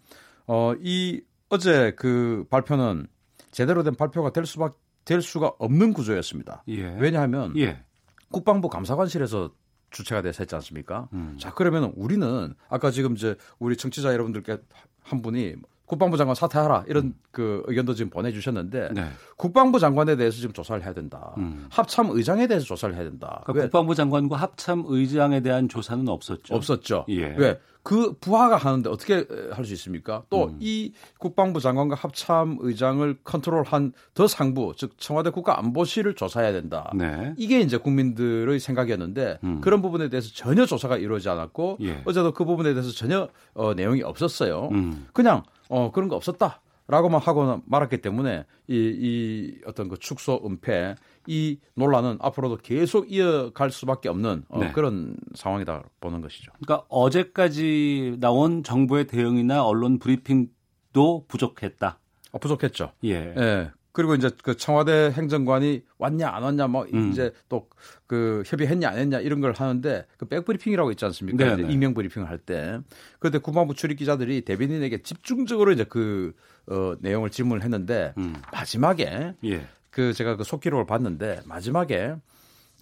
어, 0.46 0.72
이 0.80 1.20
어제 1.50 1.92
그 1.96 2.46
발표는 2.48 3.06
제대로 3.50 3.82
된 3.82 3.94
발표가 3.94 4.32
될 4.32 4.46
수밖 4.46 4.80
될 5.04 5.20
수가 5.20 5.52
없는 5.58 5.92
구조였습니다. 5.92 6.62
예. 6.68 6.96
왜냐하면 6.98 7.54
예. 7.58 7.85
국방부 8.30 8.68
감사관실에서 8.68 9.50
주체가 9.92 10.22
돼서 10.22 10.38
했지 10.42 10.55
않습니까? 10.57 11.09
음. 11.12 11.37
자, 11.38 11.52
그러면 11.55 11.92
우리는 11.96 12.55
아까 12.68 12.90
지금 12.90 13.14
이제 13.14 13.37
우리 13.59 13.76
청취자 13.76 14.12
여러분들께 14.12 14.59
한 15.02 15.22
분이 15.22 15.57
국방부 15.87 16.16
장관 16.16 16.35
사퇴하라 16.35 16.85
이런 16.88 17.05
음. 17.05 17.14
그 17.31 17.62
의견도 17.66 17.94
지금 17.94 18.09
보내주셨는데 18.11 18.90
네. 18.94 19.11
국방부 19.37 19.78
장관에 19.78 20.16
대해서 20.16 20.38
지금 20.38 20.55
조사를 20.55 20.83
해야 20.83 20.94
된다. 20.94 21.35
음. 21.37 21.66
합참 21.70 22.11
의장에 22.11 22.46
대해서 22.46 22.64
조사를 22.64 22.94
해야 22.94 23.05
된다. 23.05 23.42
그러니까 23.44 23.66
국방부 23.66 23.94
장관과 23.94 24.37
합참 24.37 24.85
의장에 24.87 25.40
대한 25.40 25.68
조사는 25.68 26.09
없었죠. 26.09 26.55
없었죠. 26.55 27.05
예. 27.11 27.35
왜? 27.37 27.61
그 27.82 28.12
부하가 28.20 28.56
하는데 28.56 28.88
어떻게 28.88 29.26
할 29.50 29.64
수 29.64 29.72
있습니까? 29.74 30.22
또이 30.30 30.88
음. 30.88 30.98
국방부 31.18 31.60
장관과 31.60 31.96
합참 31.96 32.58
의장을 32.60 33.18
컨트롤한 33.24 33.92
더 34.14 34.26
상부, 34.26 34.74
즉 34.76 34.98
청와대 34.98 35.30
국가안보실을 35.30 36.14
조사해야 36.14 36.52
된다. 36.52 36.92
네. 36.94 37.34
이게 37.36 37.60
이제 37.60 37.76
국민들의 37.76 38.58
생각이었는데 38.60 39.38
음. 39.44 39.60
그런 39.60 39.82
부분에 39.82 40.08
대해서 40.08 40.30
전혀 40.32 40.66
조사가 40.66 40.96
이루어지지 40.96 41.28
않았고 41.28 41.78
예. 41.82 42.02
어제도 42.04 42.32
그 42.32 42.44
부분에 42.44 42.72
대해서 42.74 42.90
전혀 42.90 43.28
어, 43.54 43.74
내용이 43.74 44.02
없었어요. 44.02 44.68
음. 44.72 45.06
그냥 45.12 45.42
어, 45.68 45.90
그런 45.92 46.08
거 46.08 46.16
없었다. 46.16 46.60
라고만 46.88 47.20
하고 47.20 47.62
말았기 47.64 47.98
때문에 48.02 48.44
이, 48.68 48.74
이 48.74 49.60
어떤 49.66 49.88
그 49.88 49.96
축소 49.98 50.42
은폐 50.44 50.96
이 51.26 51.58
논란은 51.74 52.18
앞으로도 52.20 52.58
계속 52.58 53.12
이어갈 53.12 53.70
수밖에 53.70 54.08
없는 54.08 54.44
어, 54.48 54.61
네. 54.61 54.72
그런 54.72 55.16
상황이다 55.35 55.85
보는 56.00 56.20
것이죠. 56.20 56.52
그러니까 56.64 56.87
어제까지 56.88 58.16
나온 58.20 58.62
정부의 58.62 59.06
대응이나 59.06 59.64
언론 59.64 59.98
브리핑도 59.98 61.26
부족했다. 61.28 61.98
어, 62.32 62.38
부족했죠. 62.38 62.92
예. 63.04 63.35
예. 63.37 63.70
그리고 63.92 64.14
이제 64.14 64.30
그 64.42 64.56
청와대 64.56 65.12
행정관이 65.14 65.82
왔냐 65.98 66.30
안 66.30 66.42
왔냐 66.42 66.66
뭐 66.66 66.87
음. 66.92 67.11
이제 67.11 67.32
또 67.48 67.68
그 68.12 68.42
협의했냐 68.44 68.90
안 68.90 68.98
했냐 68.98 69.20
이런 69.20 69.40
걸 69.40 69.54
하는데 69.56 70.04
그 70.18 70.26
백브리핑이라고 70.26 70.90
있지 70.90 71.02
않습니까? 71.06 71.56
네, 71.56 71.62
네. 71.62 71.72
익명 71.72 71.94
브리핑을 71.94 72.28
할 72.28 72.37
때. 72.37 72.78
그런데 73.18 73.38
국방부 73.38 73.72
출입 73.74 73.96
기자들이 73.96 74.42
대변인에게 74.42 75.00
집중적으로 75.00 75.72
이제 75.72 75.85
그 75.85 76.35
어, 76.66 76.94
내용을 77.00 77.30
질문을 77.30 77.62
했는데 77.62 78.12
음. 78.18 78.35
마지막에 78.52 79.32
예. 79.46 79.66
그 79.92 80.12
제가 80.12 80.37
그 80.37 80.42
속기록을 80.42 80.87
봤는데 80.87 81.42
마지막에 81.44 82.16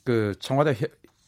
그 0.05 0.35
청와대 0.38 0.75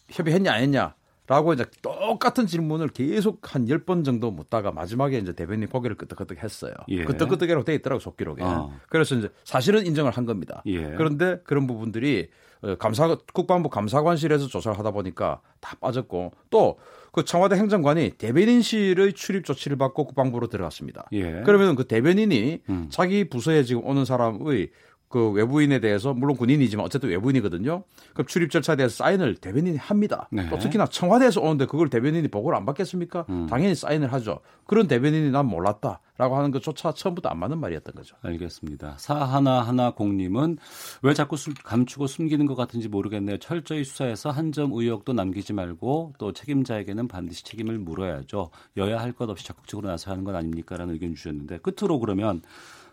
협의했냐 0.08 0.50
안 0.50 0.62
했냐 0.62 0.94
라고 1.26 1.52
이제 1.52 1.64
똑같은 1.82 2.46
질문을 2.46 2.88
계속 2.88 3.54
한 3.54 3.66
10번 3.66 4.04
정도 4.04 4.30
묻다가 4.30 4.72
마지막에 4.72 5.18
이제 5.18 5.32
대변인 5.34 5.68
고개를 5.68 5.96
끄덕끄덕 5.96 6.42
했어요. 6.42 6.74
예. 6.88 7.04
끄덕끄덕이라고 7.04 7.64
돼 7.64 7.74
있더라고 7.76 8.00
속기록에. 8.00 8.42
어. 8.42 8.76
그래서 8.88 9.14
이제 9.14 9.28
사실은 9.44 9.86
인정을 9.86 10.12
한 10.12 10.26
겁니다. 10.26 10.62
예. 10.66 10.90
그런데 10.94 11.40
그런 11.44 11.66
부분들이 11.66 12.28
어, 12.62 12.76
감사 12.76 13.16
국방부 13.32 13.68
감사관실에서 13.68 14.48
조사를 14.48 14.78
하다 14.78 14.90
보니까 14.92 15.40
다 15.60 15.76
빠졌고 15.80 16.32
또 16.50 16.78
그 17.12 17.24
청와대 17.24 17.56
행정관이 17.56 18.12
대변인실의 18.12 19.12
출입 19.12 19.44
조치를 19.44 19.76
받고 19.76 20.06
국방부로 20.06 20.46
들어갔습니다. 20.46 21.08
예. 21.12 21.42
그러면 21.44 21.76
그 21.76 21.84
대변인이 21.84 22.62
음. 22.70 22.86
자기 22.90 23.28
부서에 23.28 23.64
지금 23.64 23.84
오는 23.84 24.06
사람의 24.06 24.70
그 25.12 25.30
외부인에 25.30 25.78
대해서 25.78 26.14
물론 26.14 26.36
군인이지만 26.36 26.84
어쨌든 26.86 27.10
외부인이거든요. 27.10 27.84
그럼 28.14 28.26
출입 28.26 28.50
절차에 28.50 28.76
대해서 28.76 28.96
사인을 28.96 29.36
대변인이 29.36 29.76
합니다. 29.76 30.28
네. 30.32 30.48
또 30.48 30.58
특히나 30.58 30.86
청와대에서 30.86 31.42
오는데 31.42 31.66
그걸 31.66 31.90
대변인이 31.90 32.26
보고를 32.28 32.56
안 32.56 32.64
받겠습니까? 32.64 33.26
음. 33.28 33.46
당연히 33.48 33.74
사인을 33.74 34.10
하죠. 34.14 34.40
그런 34.66 34.88
대변인이 34.88 35.30
난 35.30 35.44
몰랐다라고 35.46 36.36
하는 36.36 36.50
것조차 36.50 36.92
처음부터 36.92 37.28
안 37.28 37.38
맞는 37.38 37.58
말이었던 37.58 37.94
거죠. 37.94 38.16
알겠습니다. 38.22 38.94
사하나하나 38.98 39.90
공님은 39.90 40.56
왜 41.02 41.12
자꾸 41.12 41.36
수, 41.36 41.52
감추고 41.62 42.06
숨기는 42.06 42.46
것 42.46 42.54
같은지 42.54 42.88
모르겠네요. 42.88 43.36
철저히 43.38 43.84
수사해서 43.84 44.30
한 44.30 44.50
점 44.52 44.72
의혹도 44.72 45.12
남기지 45.12 45.52
말고 45.52 46.14
또 46.18 46.32
책임자에게는 46.32 47.06
반드시 47.08 47.44
책임을 47.44 47.78
물어야죠. 47.78 48.50
여야 48.78 48.98
할 48.98 49.12
것 49.12 49.28
없이 49.28 49.44
적극적으로 49.46 49.88
나서야 49.88 50.12
하는 50.12 50.24
건 50.24 50.34
아닙니까라는 50.36 50.94
의견 50.94 51.14
주셨는데 51.14 51.58
끝으로 51.58 51.98
그러면 52.00 52.40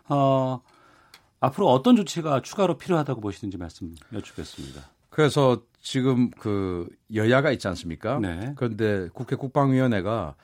어. 0.08 0.60
앞으로 1.40 1.68
어떤 1.68 1.96
조치가 1.96 2.42
추가로 2.42 2.76
필요하다고 2.78 3.20
보시는지 3.20 3.56
말씀 3.58 3.94
여쭙겠습니다. 4.12 4.82
그래서 5.08 5.62
지금 5.80 6.30
그 6.30 6.88
여야가 7.14 7.50
있지 7.52 7.66
않습니까? 7.68 8.18
네. 8.20 8.52
그런데 8.56 9.08
국회 9.12 9.36
국방위원회가 9.36 10.34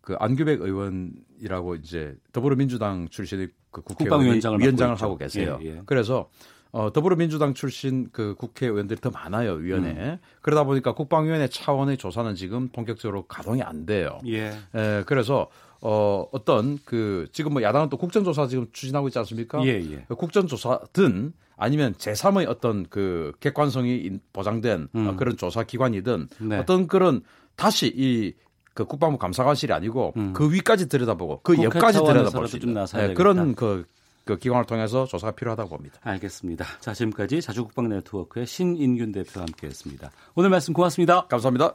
그 0.00 0.14
안규백 0.18 0.60
의원이라고 0.60 1.76
이제 1.76 2.16
더불어민주당 2.32 3.08
출신의 3.08 3.48
그 3.70 3.82
국회의원장을 3.82 4.58
위원장을 4.58 4.96
하고 4.96 5.16
계세요. 5.16 5.58
예, 5.62 5.66
예. 5.66 5.82
그래서 5.86 6.28
어, 6.72 6.92
더불어민주당 6.92 7.54
출신 7.54 8.08
그 8.12 8.34
국회의원들이 8.36 9.00
더 9.00 9.10
많아요 9.10 9.54
위원회. 9.54 9.90
음. 9.90 10.18
그러다 10.40 10.64
보니까 10.64 10.94
국방위원회 10.94 11.48
차원의 11.48 11.96
조사는 11.96 12.34
지금 12.34 12.68
본격적으로 12.68 13.24
가동이 13.26 13.62
안 13.62 13.86
돼요. 13.86 14.18
예. 14.26 14.52
에, 14.74 15.02
그래서 15.06 15.48
어, 15.80 16.26
어떤 16.32 16.78
그 16.84 17.26
지금 17.32 17.52
뭐 17.54 17.62
야당은 17.62 17.88
또 17.88 17.96
국정조사 17.96 18.46
지금 18.46 18.66
추진하고 18.72 19.08
있지 19.08 19.18
않습니까? 19.18 19.64
예, 19.64 19.80
예. 19.80 20.04
그 20.08 20.14
국정조사든 20.14 21.32
아니면 21.56 21.94
제3의 21.94 22.48
어떤 22.48 22.86
그 22.88 23.32
객관성이 23.40 24.18
보장된 24.32 24.88
음. 24.94 25.06
어, 25.08 25.16
그런 25.16 25.36
조사 25.36 25.62
기관이든 25.62 26.28
네. 26.40 26.58
어떤 26.58 26.86
그런 26.86 27.22
다시 27.56 27.86
이 27.88 28.34
그 28.74 28.84
국방부 28.84 29.18
감사관실이 29.18 29.72
아니고 29.72 30.14
음. 30.16 30.32
그 30.32 30.50
위까지 30.52 30.88
들여다보고 30.88 31.40
그 31.42 31.62
옆까지 31.62 31.98
들여다볼 31.98 32.48
수 32.48 32.56
있는 32.56 32.84
네, 32.86 33.14
그런 33.14 33.54
그, 33.54 33.84
그 34.24 34.38
기관을 34.38 34.64
통해서 34.64 35.06
조사가 35.06 35.32
필요하다고 35.32 35.68
봅니다. 35.68 35.98
알겠습니다. 36.02 36.64
자 36.80 36.94
지금까지 36.94 37.42
자주국방 37.42 37.88
네트워크의 37.88 38.46
신인균 38.46 39.12
대표와 39.12 39.46
함께했습니다. 39.46 40.10
오늘 40.34 40.50
말씀 40.50 40.72
고맙습니다. 40.72 41.26
감사합니다. 41.26 41.74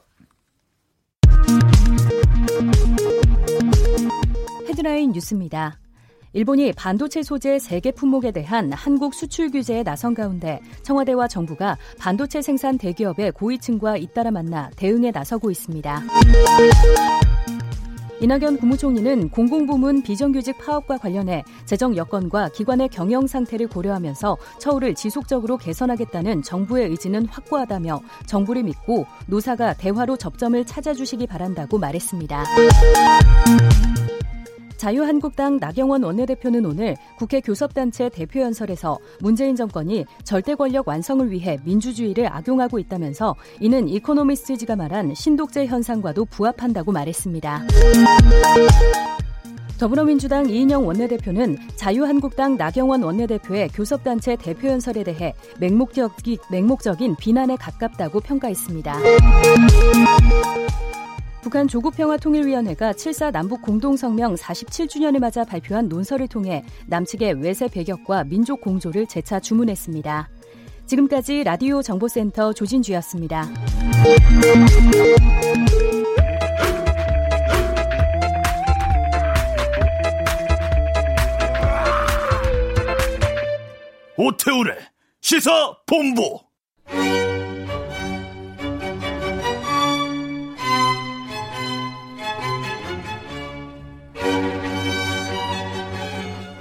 헤드라인 4.75 5.13
뉴스입니다. 5.13 5.79
일본이 6.33 6.73
반도체 6.73 7.23
소재 7.23 7.59
세계 7.59 7.91
품목에 7.91 8.31
대한 8.31 8.73
한국 8.73 9.13
수출 9.13 9.49
규제에 9.49 9.83
나선 9.83 10.13
가운데 10.13 10.59
청와대와 10.83 11.29
정부가 11.29 11.77
반도체 11.97 12.41
생산 12.41 12.77
대기업의 12.77 13.31
고위층과 13.31 13.95
잇따라 13.95 14.31
만나 14.31 14.69
대응에 14.75 15.11
나서고 15.11 15.49
있습니다. 15.49 16.03
이낙연 18.19 18.57
국무총리는 18.57 19.29
공공부문 19.29 20.03
비정규직 20.03 20.57
파업과 20.57 20.97
관련해 20.97 21.45
재정 21.63 21.95
여건과 21.95 22.49
기관의 22.49 22.89
경영 22.89 23.27
상태를 23.27 23.67
고려하면서 23.67 24.37
처우를 24.59 24.93
지속적으로 24.93 25.55
개선하겠다는 25.55 26.43
정부의 26.43 26.89
의지는 26.89 27.27
확고하다며 27.27 28.01
정부를 28.25 28.63
믿고 28.63 29.05
노사가 29.27 29.75
대화로 29.75 30.17
접점을 30.17 30.65
찾아주시기 30.65 31.27
바란다고 31.27 31.77
말했습니다. 31.77 32.43
자유한국당 34.77 35.57
나경원 35.57 36.03
원내대표는 36.03 36.65
오늘 36.65 36.95
국회 37.17 37.39
교섭단체 37.39 38.09
대표연설에서 38.09 38.97
문재인 39.21 39.55
정권이 39.55 40.05
절대 40.23 40.55
권력 40.55 40.87
완성을 40.87 41.29
위해 41.31 41.57
민주주의를 41.63 42.31
악용하고 42.31 42.79
있다면서 42.79 43.35
이는 43.59 43.87
이코노미스트지가 43.87 44.75
말한 44.75 45.13
신독재 45.15 45.65
현상과도 45.65 46.25
부합한다고 46.25 46.91
말했습니다. 46.91 47.63
더불어민주당 49.77 50.49
이인영 50.49 50.87
원내대표는 50.87 51.57
자유한국당 51.75 52.55
나경원 52.55 53.03
원내대표의 53.03 53.69
교섭단체 53.69 54.37
대표연설에 54.37 55.03
대해 55.03 55.33
맹목적인, 55.59 56.37
맹목적인 56.49 57.17
비난에 57.17 57.57
가깝다고 57.57 58.21
평가했습니다. 58.21 58.95
북한 61.45 61.67
조국평화통일위원회가 61.67 62.93
7사 62.93 63.31
남북 63.31 63.61
공동성명 63.61 64.33
47주년을 64.33 65.19
맞아 65.19 65.45
발표한 65.45 65.87
논설을 65.87 66.27
통해 66.27 66.63
남측의 66.87 67.33
외세 67.33 67.67
배격과 67.67 68.23
민족 68.23 68.61
공조를 68.61 69.05
재차 69.05 69.39
주문했습니다. 69.39 70.27
지금까지 70.87 71.43
라디오 71.43 71.83
정보센터 71.83 72.51
조진주였습니다. 72.53 73.47
오태우래 84.17 84.77
시사 85.21 85.77
본부 85.85 86.39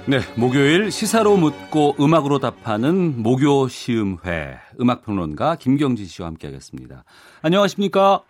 네, 0.07 0.19
목요일 0.37 0.91
시사로 0.91 1.35
묻고 1.35 1.95
음악으로 1.99 2.37
답하는 2.37 3.23
목요 3.23 3.67
시음회 3.67 4.59
음악 4.79 5.03
평론가 5.03 5.55
김경진 5.55 6.05
씨와 6.05 6.27
함께하겠습니다. 6.27 7.03
안녕하십니까? 7.41 8.21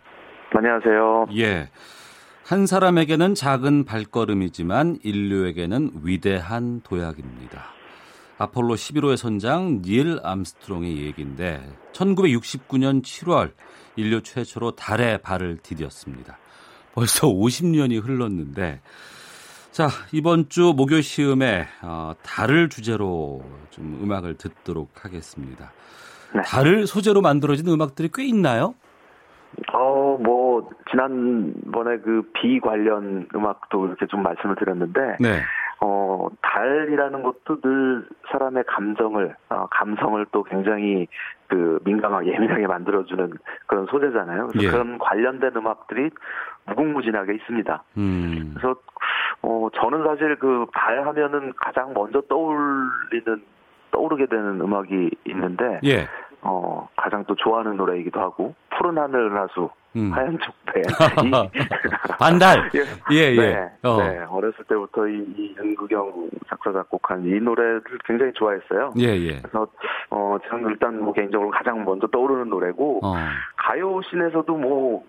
안녕하세요. 0.54 1.26
예. 1.36 1.68
한 2.46 2.66
사람에게는 2.66 3.34
작은 3.34 3.84
발걸음이지만 3.84 5.00
인류에게는 5.02 6.00
위대한 6.02 6.80
도약입니다. 6.80 7.62
아폴로 8.38 8.74
11호의 8.74 9.18
선장 9.18 9.82
닐 9.82 10.18
암스트롱의 10.22 11.02
얘기인데 11.02 11.60
1969년 11.92 13.02
7월 13.02 13.52
인류 13.96 14.22
최초로 14.22 14.76
달에 14.76 15.18
발을 15.18 15.58
디뎠습니다. 15.58 16.36
벌써 16.94 17.26
50년이 17.26 18.02
흘렀는데 18.02 18.80
자, 19.76 19.88
이번 20.10 20.48
주 20.48 20.72
목요 20.74 21.02
시음에 21.02 21.66
어, 21.82 22.14
달을 22.24 22.70
주제로 22.70 23.42
좀 23.68 24.00
음악을 24.02 24.38
듣도록 24.38 25.04
하겠습니다. 25.04 25.70
네. 26.34 26.40
달을 26.46 26.86
소재로 26.86 27.20
만들어진 27.20 27.68
음악들이 27.68 28.08
꽤 28.14 28.24
있나요? 28.24 28.74
어, 29.74 30.16
뭐, 30.18 30.70
지난번에 30.90 31.98
그 31.98 32.22
비 32.32 32.58
관련 32.58 33.28
음악도 33.34 33.86
이렇게 33.88 34.06
좀 34.06 34.22
말씀을 34.22 34.56
드렸는데, 34.56 35.18
네. 35.20 35.42
어, 35.82 36.26
달이라는 36.40 37.22
것도 37.22 37.60
늘 37.60 38.08
사람의 38.32 38.64
감정을, 38.66 39.36
어, 39.50 39.66
감성을 39.72 40.24
또 40.32 40.42
굉장히 40.42 41.06
그 41.48 41.78
민감하게 41.84 42.32
예민하게 42.32 42.66
만들어주는 42.66 43.32
그런 43.66 43.86
소재잖아요. 43.86 44.48
그래서 44.48 44.66
예. 44.66 44.70
그런 44.70 44.98
관련된 44.98 45.52
음악들이 45.56 46.10
무궁무진하게 46.66 47.34
있습니다. 47.34 47.82
음. 47.98 48.54
그래서, 48.54 48.76
어, 49.42 49.68
저는 49.74 50.04
사실 50.04 50.36
그달 50.36 51.06
하면은 51.06 51.52
가장 51.56 51.92
먼저 51.94 52.20
떠올리는, 52.22 53.42
떠오르게 53.92 54.26
되는 54.26 54.60
음악이 54.60 55.10
있는데, 55.26 55.80
예. 55.84 56.08
어, 56.42 56.88
가장 56.96 57.24
또 57.24 57.34
좋아하는 57.34 57.76
노래이기도 57.76 58.20
하고, 58.20 58.54
푸른 58.76 58.98
하늘 58.98 59.30
가수, 59.30 59.70
음. 59.96 60.12
하얀 60.12 60.38
족배. 60.38 60.82
반달. 62.18 62.70
예, 62.74 63.16
예. 63.16 63.34
예. 63.34 63.36
네, 63.36 63.70
어. 63.82 63.96
네, 63.98 64.20
어렸을 64.28 64.64
때부터 64.68 65.06
이, 65.08 65.24
이 65.36 65.54
윤구경 65.58 66.30
작사 66.48 66.72
작곡한 66.72 67.24
이 67.26 67.40
노래를 67.40 67.82
굉장히 68.04 68.32
좋아했어요. 68.34 68.92
예, 68.98 69.16
예. 69.16 69.40
그래서 69.40 69.66
어 70.10 70.36
저는 70.48 70.70
일단 70.70 71.00
뭐 71.02 71.12
개인적으로 71.12 71.50
가장 71.50 71.84
먼저 71.84 72.06
떠오르는 72.06 72.48
노래고 72.48 73.00
어. 73.04 73.14
가요 73.56 74.00
씬에서도 74.10 74.56
뭐뭐 74.56 75.04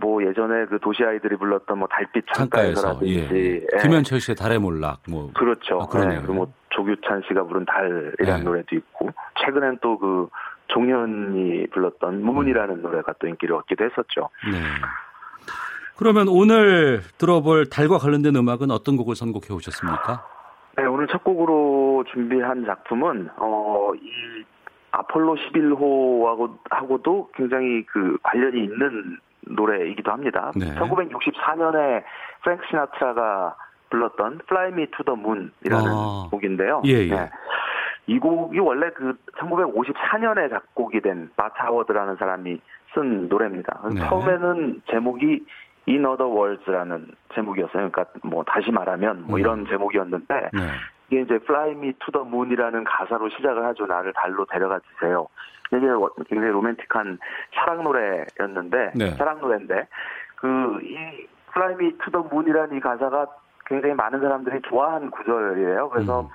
뭐 0.00 0.24
예전에 0.24 0.66
그 0.66 0.78
도시 0.80 1.04
아이들이 1.04 1.36
불렀던 1.36 1.78
뭐 1.78 1.88
달빛 1.88 2.24
창가에서라든지 2.34 3.28
예. 3.32 3.36
예. 3.36 3.82
김현철 3.82 4.20
씨의 4.20 4.36
달의 4.36 4.58
몰락 4.58 5.02
뭐 5.08 5.30
그렇죠. 5.34 5.80
아, 5.80 5.86
그러네요. 5.86 6.20
네, 6.20 6.26
그뭐 6.26 6.52
조규찬 6.70 7.22
씨가 7.28 7.44
부른 7.44 7.64
달이라는 7.64 8.16
네. 8.18 8.42
노래도 8.42 8.76
있고 8.76 9.10
최근엔 9.44 9.78
또그 9.80 10.28
종현이 10.72 11.66
불렀던 11.68 12.22
무문이라는 12.22 12.76
음. 12.76 12.82
노래가 12.82 13.14
또 13.18 13.26
인기를 13.26 13.54
얻기도 13.56 13.84
했었죠. 13.84 14.28
네. 14.50 14.58
그러면 15.96 16.26
오늘 16.28 17.02
들어볼 17.18 17.68
달과 17.70 17.98
관련된 17.98 18.34
음악은 18.34 18.70
어떤 18.70 18.96
곡을 18.96 19.14
선곡해 19.14 19.52
오셨습니까? 19.52 20.24
네, 20.78 20.84
오늘 20.84 21.06
첫 21.06 21.22
곡으로 21.22 22.04
준비한 22.12 22.64
작품은 22.64 23.28
어, 23.36 23.92
이 23.94 24.44
아폴로 24.90 25.36
11호하고 25.36 26.58
하고도 26.70 27.30
굉장히 27.34 27.84
그 27.86 28.16
관련이 28.22 28.64
있는 28.64 29.18
노래이기도 29.42 30.10
합니다. 30.10 30.50
네. 30.56 30.74
1964년에 30.74 32.02
프랭크 32.42 32.64
시나트라가 32.70 33.56
불렀던 33.90 34.40
Fly 34.48 34.68
Me 34.72 34.86
to 34.86 35.04
the 35.04 35.18
Moon이라는 35.18 35.90
아. 35.90 36.28
곡인데요. 36.30 36.82
예, 36.86 36.92
예. 36.92 37.08
네. 37.08 37.30
이 38.06 38.18
곡이 38.18 38.58
원래 38.58 38.90
그 38.90 39.16
1954년에 39.38 40.50
작곡이 40.50 41.00
된 41.00 41.30
바타워드라는 41.36 42.16
사람이 42.16 42.60
쓴 42.94 43.28
노래입니다. 43.28 43.80
네. 43.94 44.00
처음에는 44.00 44.82
제목이 44.90 45.44
In 45.88 46.04
Other 46.04 46.30
Words라는 46.32 47.12
제목이었어요. 47.34 47.90
그러니까 47.90 48.04
뭐 48.22 48.44
다시 48.44 48.70
말하면 48.70 49.24
뭐 49.26 49.36
음. 49.36 49.40
이런 49.40 49.66
제목이었는데 49.66 50.50
네. 50.52 50.60
이게 51.08 51.22
이제 51.22 51.34
Fly 51.36 51.72
Me 51.72 51.92
to 51.92 52.12
the 52.12 52.26
Moon이라는 52.26 52.84
가사로 52.84 53.28
시작을 53.30 53.64
하죠. 53.66 53.86
나를 53.86 54.12
달로 54.14 54.44
데려가 54.46 54.80
주세요. 54.80 55.26
이게 55.72 55.86
굉장히 56.28 56.52
로맨틱한 56.52 57.18
사랑 57.54 57.82
노래였는데 57.82 58.92
네. 58.94 59.10
사랑 59.12 59.40
노래인데 59.40 59.86
그 60.36 60.80
이 60.82 61.26
Fly 61.52 61.74
Me 61.74 61.92
to 61.98 62.10
the 62.10 62.26
Moon이라는 62.30 62.76
이 62.76 62.80
가사가 62.80 63.26
굉장히 63.66 63.94
많은 63.94 64.20
사람들이 64.20 64.60
좋아한 64.62 65.10
구절이에요. 65.10 65.90
그래서 65.90 66.22
음. 66.22 66.28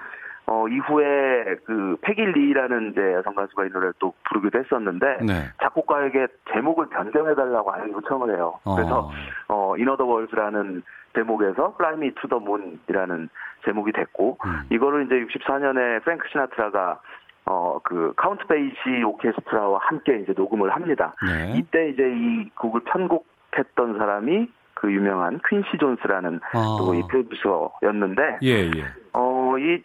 어, 0.50 0.66
이후에 0.70 1.58
그 1.66 1.98
패길리라는 2.02 2.92
이제 2.92 3.14
여성 3.14 3.36
가수가 3.36 3.66
이 3.66 3.70
노래를 3.70 3.94
또 4.00 4.14
부르기도 4.24 4.60
했었는데 4.60 5.18
네. 5.26 5.34
작곡가에게 5.62 6.28
제목을 6.54 6.88
변경해달라고 6.88 7.74
아예 7.74 7.92
요청을 7.92 8.36
해요. 8.36 8.58
어. 8.64 8.76
그래서 8.76 9.12
어, 9.50 9.76
In 9.78 9.86
Other 9.86 10.06
Words라는 10.06 10.84
제목에서 11.14 11.74
Fly 11.76 11.96
Me 11.96 12.12
to 12.16 12.30
the 12.30 12.42
Moon이라는 12.42 13.30
제목이 13.66 13.92
됐고 13.92 14.38
음. 14.46 14.62
이거를 14.70 15.06
이제 15.06 15.16
64년에 15.16 16.04
프랭크 16.04 16.28
시나트라가 16.32 17.02
어, 17.50 17.80
그, 17.82 18.14
카운트 18.18 18.46
베이시 18.46 19.04
오케스트라와 19.06 19.80
함께 19.82 20.20
이제 20.20 20.34
녹음을 20.36 20.70
합니다. 20.70 21.14
네. 21.26 21.54
이때 21.58 21.90
이제 21.90 22.04
이 22.04 22.50
곡을 22.56 22.82
편곡했던 22.82 23.98
사람이 23.98 24.50
그 24.74 24.92
유명한 24.92 25.40
퀸시 25.48 25.78
존스라는 25.80 26.42
아. 26.54 26.78
또이 26.78 27.04
프로듀서였는데, 27.08 28.40
예, 28.44 28.50
예. 28.50 28.84
어, 29.14 29.56
이 29.58 29.82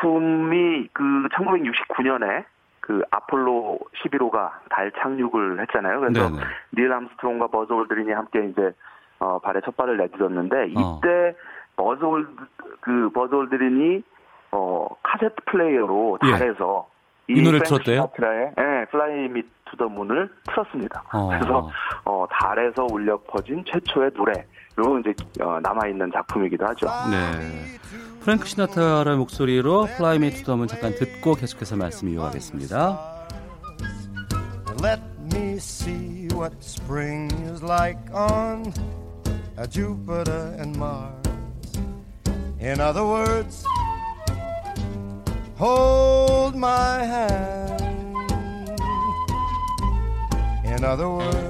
작품이 0.00 0.88
그 0.92 1.02
1969년에 1.32 2.44
그 2.80 3.02
아폴로 3.10 3.78
11호가 4.02 4.50
달 4.70 4.90
착륙을 4.98 5.60
했잖아요. 5.60 6.00
그래서 6.00 6.28
네네. 6.30 6.42
닐 6.74 6.92
암스트롱과 6.92 7.48
버즈 7.48 7.72
올드린이 7.72 8.10
함께 8.12 8.46
이제 8.46 8.72
어 9.18 9.38
달에 9.38 9.60
첫 9.64 9.76
발을 9.76 9.98
내딛었는데 9.98 10.56
어. 10.56 10.64
이때 10.66 11.36
어. 11.76 11.84
버즈 11.84 12.02
올드 12.02 12.28
그 12.80 13.10
버즈 13.10 13.34
올드린이 13.34 14.02
어 14.50 14.88
카세트 15.02 15.36
플레이어로 15.46 16.18
예. 16.24 16.30
달에서 16.32 16.88
예. 17.28 17.34
이, 17.34 17.38
이 17.38 17.42
노래 17.42 17.60
틀었대요? 17.60 18.10
예, 18.58 18.60
네, 18.60 18.84
Fly 18.86 19.28
Me 19.28 19.42
to 19.66 19.75
the 19.75 19.88
Moon을 19.88 20.28
틀었습니다. 20.48 21.04
어. 21.12 21.28
그래서 21.28 21.70
어 22.04 22.26
달에서 22.28 22.86
울려 22.90 23.20
퍼진 23.28 23.62
최초의 23.64 24.12
노래 24.14 24.32
로 24.80 24.98
이제 24.98 25.12
어, 25.42 25.60
남아 25.60 25.88
있는 25.88 26.10
작품이기도 26.12 26.66
하죠. 26.68 26.86
네. 27.10 27.78
프랭크 28.20 28.46
시나타라의 28.46 29.18
목소리로 29.18 29.88
Fly 29.88 30.16
Me 30.16 30.30
to 30.30 30.44
the 30.44 30.52
Moon 30.54 30.68
잠깐 30.68 30.94
듣고 30.94 31.34
계속해서 31.34 31.76
말씀 31.76 32.08
이어가겠습니다. 32.08 32.98
Let 34.82 35.02
me 35.34 35.56
see 35.56 36.28
what 36.32 36.56
spring 36.60 37.30
is 37.52 37.62
like 37.62 37.98
on 38.14 38.72
Jupiter 39.68 40.56
and 40.58 40.78
Mars. 40.78 41.12
In 42.58 42.80
other 42.80 43.04
words, 43.04 43.64
hold 45.58 46.56
my 46.56 47.04
hand. 47.04 47.80
In 50.64 50.84
other 50.84 51.08
words, 51.08 51.49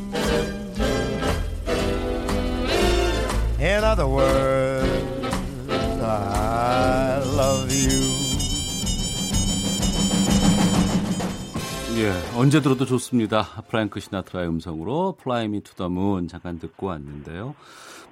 Other 3.91 4.07
words, 4.07 4.89
I 6.01 7.19
love 7.35 7.69
you. 7.73 7.99
예, 11.99 12.13
언제 12.39 12.61
들어도 12.61 12.85
좋습니다. 12.85 13.43
프랭크 13.69 13.99
시나트라의 13.99 14.47
음성으로 14.47 15.17
Fly 15.19 15.45
Me 15.45 15.59
to 15.61 15.73
the 15.75 15.91
Moon 15.91 16.29
잠깐 16.29 16.57
듣고 16.57 16.87
왔는데요. 16.87 17.53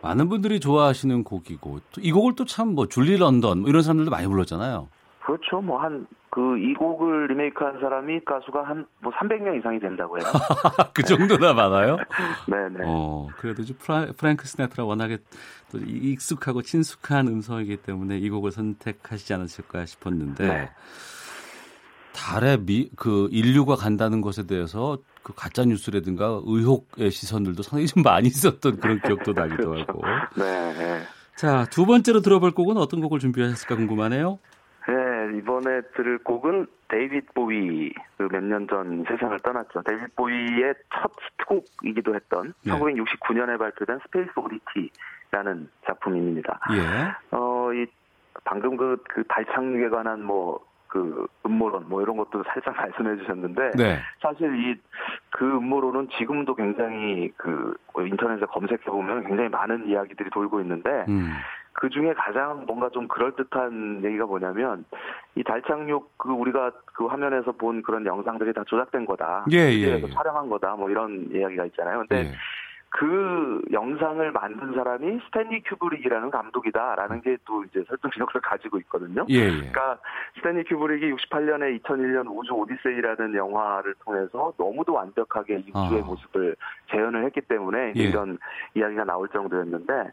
많은 0.01 0.27
분들이 0.29 0.59
좋아하시는 0.59 1.23
곡이고 1.23 1.79
이 1.99 2.11
곡을 2.11 2.35
또 2.35 2.43
참 2.45 2.75
뭐 2.75 2.87
줄리 2.87 3.15
런던 3.17 3.61
뭐 3.61 3.69
이런 3.69 3.81
사람들도 3.81 4.11
많이 4.11 4.27
불렀잖아요. 4.27 4.89
그렇죠. 5.25 5.61
뭐 5.61 5.79
한 5.81 6.05
그 6.31 6.57
이 6.59 6.73
곡을 6.75 7.25
리메이크한 7.27 7.79
사람이 7.81 8.19
가수가 8.23 8.63
한 8.63 8.85
뭐 9.01 9.11
300명 9.13 9.57
이상이 9.57 9.79
된다고 9.79 10.17
해요. 10.19 10.25
그 10.93 11.01
정도나 11.03 11.53
많아요? 11.53 11.97
네네. 12.47 12.69
네. 12.79 12.83
어, 12.85 13.27
그래도 13.37 13.63
프라, 13.79 14.05
프랭크 14.15 14.45
시나트라 14.45 14.83
워낙에 14.85 15.17
또 15.71 15.79
익숙하고 15.79 16.61
친숙한 16.61 17.27
음성이기 17.27 17.77
때문에 17.77 18.17
이 18.17 18.29
곡을 18.29 18.51
선택하시지 18.51 19.33
않았을까 19.33 19.85
싶었는데 19.85 20.47
네. 20.47 20.69
달에 22.13 22.57
미, 22.57 22.89
그 22.95 23.29
인류가 23.31 23.75
간다는 23.75 24.21
것에 24.21 24.45
대해서 24.45 24.97
그 25.23 25.33
가짜 25.35 25.63
뉴스라든가 25.63 26.41
의혹의 26.45 27.11
시선들도 27.11 27.61
상당히 27.63 27.87
좀 27.87 28.03
많이 28.03 28.27
있었던 28.27 28.79
그런 28.79 28.99
기억도 28.99 29.33
나기도 29.33 29.69
그렇죠. 29.71 29.91
하고. 29.91 30.01
네, 30.35 30.73
네. 30.73 31.01
자, 31.35 31.65
두 31.71 31.85
번째로 31.85 32.21
들어볼 32.21 32.51
곡은 32.51 32.77
어떤 32.77 32.99
곡을 32.99 33.19
준비하셨을까 33.19 33.75
궁금하네요. 33.75 34.39
네, 34.87 35.37
이번에 35.37 35.81
들을 35.95 36.17
곡은 36.23 36.65
데이빗 36.87 37.33
보위 37.35 37.93
그몇 38.17 38.43
년 38.43 38.67
전 38.67 39.05
세상을 39.07 39.37
떠났죠. 39.39 39.83
데이빗 39.83 40.15
보위의 40.15 40.73
첫 40.91 41.11
히트곡이기도 41.49 42.15
했던 42.15 42.53
네. 42.63 42.71
1969년에 42.71 43.57
발표된 43.57 43.99
Space 44.03 44.31
Oddity 44.35 44.91
라는 45.31 45.69
작품입니다. 45.85 46.59
예. 46.71 47.35
어, 47.35 47.71
이 47.73 47.85
방금 48.43 48.77
그, 48.77 48.97
그 49.07 49.23
달착륙에 49.27 49.89
관한 49.89 50.23
뭐, 50.23 50.59
그 50.87 51.27
음모론 51.45 51.87
뭐 51.87 52.01
이런 52.01 52.17
것도 52.17 52.43
살짝 52.47 52.73
말씀해 52.77 53.17
주셨는데 53.17 53.71
네. 53.77 53.99
사실 54.21 54.55
이 54.55 54.79
그 55.31 55.45
음모론은 55.45 56.09
지금도 56.17 56.55
굉장히 56.55 57.31
그 57.37 57.73
인터넷에 57.97 58.45
검색해 58.45 58.83
보면 58.85 59.25
굉장히 59.25 59.49
많은 59.49 59.87
이야기들이 59.87 60.29
돌고 60.31 60.59
있는데 60.61 61.05
음. 61.07 61.31
그 61.71 61.89
중에 61.89 62.13
가장 62.13 62.65
뭔가 62.65 62.89
좀 62.89 63.07
그럴 63.07 63.33
듯한 63.35 64.01
얘기가 64.03 64.25
뭐냐면 64.25 64.83
이 65.35 65.43
달착륙 65.43 66.17
그 66.17 66.29
우리가 66.29 66.71
그 66.93 67.05
화면에서 67.05 67.53
본 67.53 67.81
그런 67.83 68.05
영상들이 68.05 68.51
다 68.53 68.63
조작된 68.65 69.05
거다. 69.05 69.45
예, 69.51 69.71
예, 69.71 70.01
예. 70.01 70.09
촬영한 70.09 70.49
거다. 70.49 70.75
뭐 70.75 70.89
이런 70.89 71.29
이야기가 71.31 71.65
있잖아요. 71.67 71.99
근데 71.99 72.25
예. 72.25 72.31
그 72.89 73.61
영상을 73.71 74.31
만든 74.31 74.73
사람이 74.73 75.19
스탠리 75.25 75.61
큐브릭이라는 75.63 76.29
감독이다라는 76.31 77.21
게 77.21 77.39
또 77.49 77.63
이제 77.63 77.83
설득력을 77.87 78.39
가지고 78.41 78.77
있거든요. 78.79 79.25
예, 79.29 79.35
예. 79.35 79.49
그러니까 79.49 79.97
스탠리 80.35 80.63
큐브릭이 80.63 81.11
68년에 81.13 81.81
2001년 81.81 82.27
우주 82.29 82.53
오디세이라는 82.53 83.35
영화를 83.35 83.95
통해서 84.05 84.53
너무도 84.57 84.93
완벽하게 84.93 85.63
이 85.65 85.71
우주의 85.73 86.01
아. 86.01 86.05
모습을 86.05 86.55
재현을 86.91 87.25
했기 87.25 87.41
때문에 87.41 87.93
예. 87.95 88.03
이런 88.03 88.37
이야기가 88.75 89.03
나올 89.03 89.27
정도였는데 89.29 90.11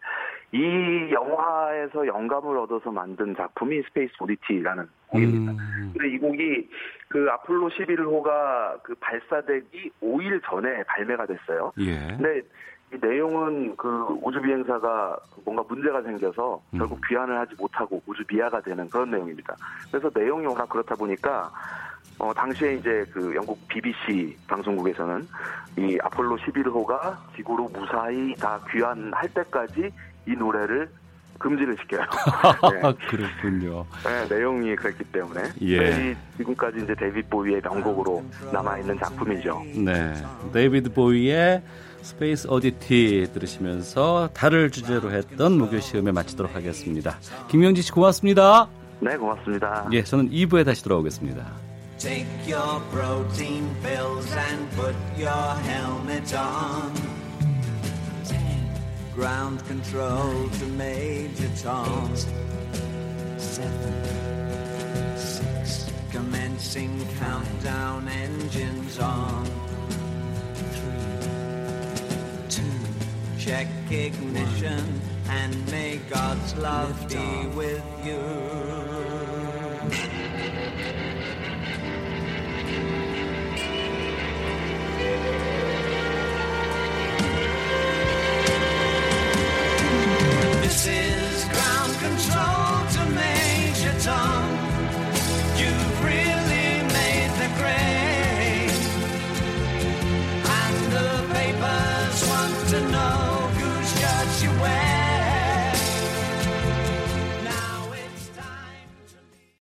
이 0.53 1.11
영화에서 1.13 2.07
영감을 2.07 2.57
얻어서 2.59 2.91
만든 2.91 3.35
작품이 3.35 3.83
Space 3.83 4.15
Oddity라는 4.21 4.89
곡입니다. 5.09 5.53
음. 5.53 5.93
근데 5.93 6.15
이 6.15 6.19
곡이 6.19 6.69
그 7.09 7.29
아폴로 7.31 7.69
11호가 7.71 8.83
그 8.83 8.95
발사되기 8.97 9.91
5일 10.03 10.41
전에 10.45 10.83
발매가 10.85 11.27
됐어요. 11.27 11.73
예. 11.79 11.99
근데 12.17 12.43
이 12.93 12.99
내용은 13.01 13.77
그 13.77 14.17
우주 14.23 14.41
비행사가 14.41 15.19
뭔가 15.45 15.65
문제가 15.69 16.03
생겨서 16.03 16.63
음. 16.73 16.79
결국 16.79 17.01
귀환을 17.09 17.37
하지 17.39 17.55
못하고 17.59 18.01
우주 18.07 18.23
미아가 18.31 18.61
되는 18.61 18.89
그런 18.89 19.11
내용입니다. 19.11 19.57
그래서 19.91 20.11
내용이 20.15 20.47
워낙 20.47 20.69
그렇다 20.69 20.95
보니까 20.95 21.51
어 22.19 22.33
당시에 22.33 22.75
이제 22.75 23.05
그 23.13 23.35
영국 23.35 23.59
BBC 23.69 24.37
방송국에서는 24.47 25.27
이 25.79 25.99
아폴로 26.03 26.37
11호가 26.37 27.17
지구로 27.35 27.69
무사히 27.69 28.35
다 28.37 28.59
귀환할 28.71 29.29
때까지 29.35 29.91
이 30.27 30.33
노래를 30.33 30.89
금지를 31.39 31.77
시켜요. 31.83 32.03
네. 32.73 32.95
그렇군요. 33.09 33.87
네, 34.05 34.35
내용이 34.35 34.75
그랬기 34.77 35.05
때문에 35.05 35.43
예. 35.63 36.17
지금까지 36.39 36.79
이제 36.83 36.95
데이비드 36.95 37.29
보위의 37.29 37.61
명곡으로 37.63 38.25
남아 38.53 38.79
있는 38.79 38.99
작품이죠. 38.99 39.63
네, 39.77 40.15
데이비드 40.53 40.93
보위의 40.93 41.63
Space 42.03 42.47
Oddity 42.49 43.31
들으시면서 43.35 44.31
달을 44.33 44.71
주제로 44.71 45.11
했던 45.11 45.59
목요 45.59 45.81
시음회 45.81 46.13
마치도록 46.13 46.55
하겠습니다. 46.55 47.19
김명지 47.49 47.83
씨 47.83 47.93
고맙습니다. 47.93 48.69
네, 49.01 49.17
고맙습니다. 49.17 49.89
예, 49.93 50.03
저는 50.03 50.31
2부에 50.31 50.65
다시 50.65 50.83
돌아오겠습니다. 50.85 51.45
Take 51.99 52.27
your 52.47 52.81
protein 52.91 53.69
pills 53.83 54.33
and 54.37 54.69
put 54.77 54.95
your 55.19 55.61
helmet 55.65 56.35
on. 56.37 57.16
Ground 59.17 59.65
control 59.67 60.49
to 60.51 60.67
Major 60.67 61.49
Tom. 61.63 62.15
Seven, 63.39 65.17
six, 65.17 65.91
commencing 66.11 67.03
countdown 67.19 68.09
engines 68.09 68.99
on. 68.99 69.47
Three, 70.75 72.51
two, 72.51 72.63
check 73.39 73.69
ignition 73.91 75.01
and 75.31 75.71
may 75.71 75.97
God's 76.11 76.55
love 76.57 77.09
be 77.09 77.47
with 77.55 77.83
you. 78.05 78.21
This 90.67 90.89
is 90.89 91.45
ground 91.45 91.93
control 92.01 92.87
to 92.95 93.11
Major 93.15 94.01
Tom. 94.01 94.56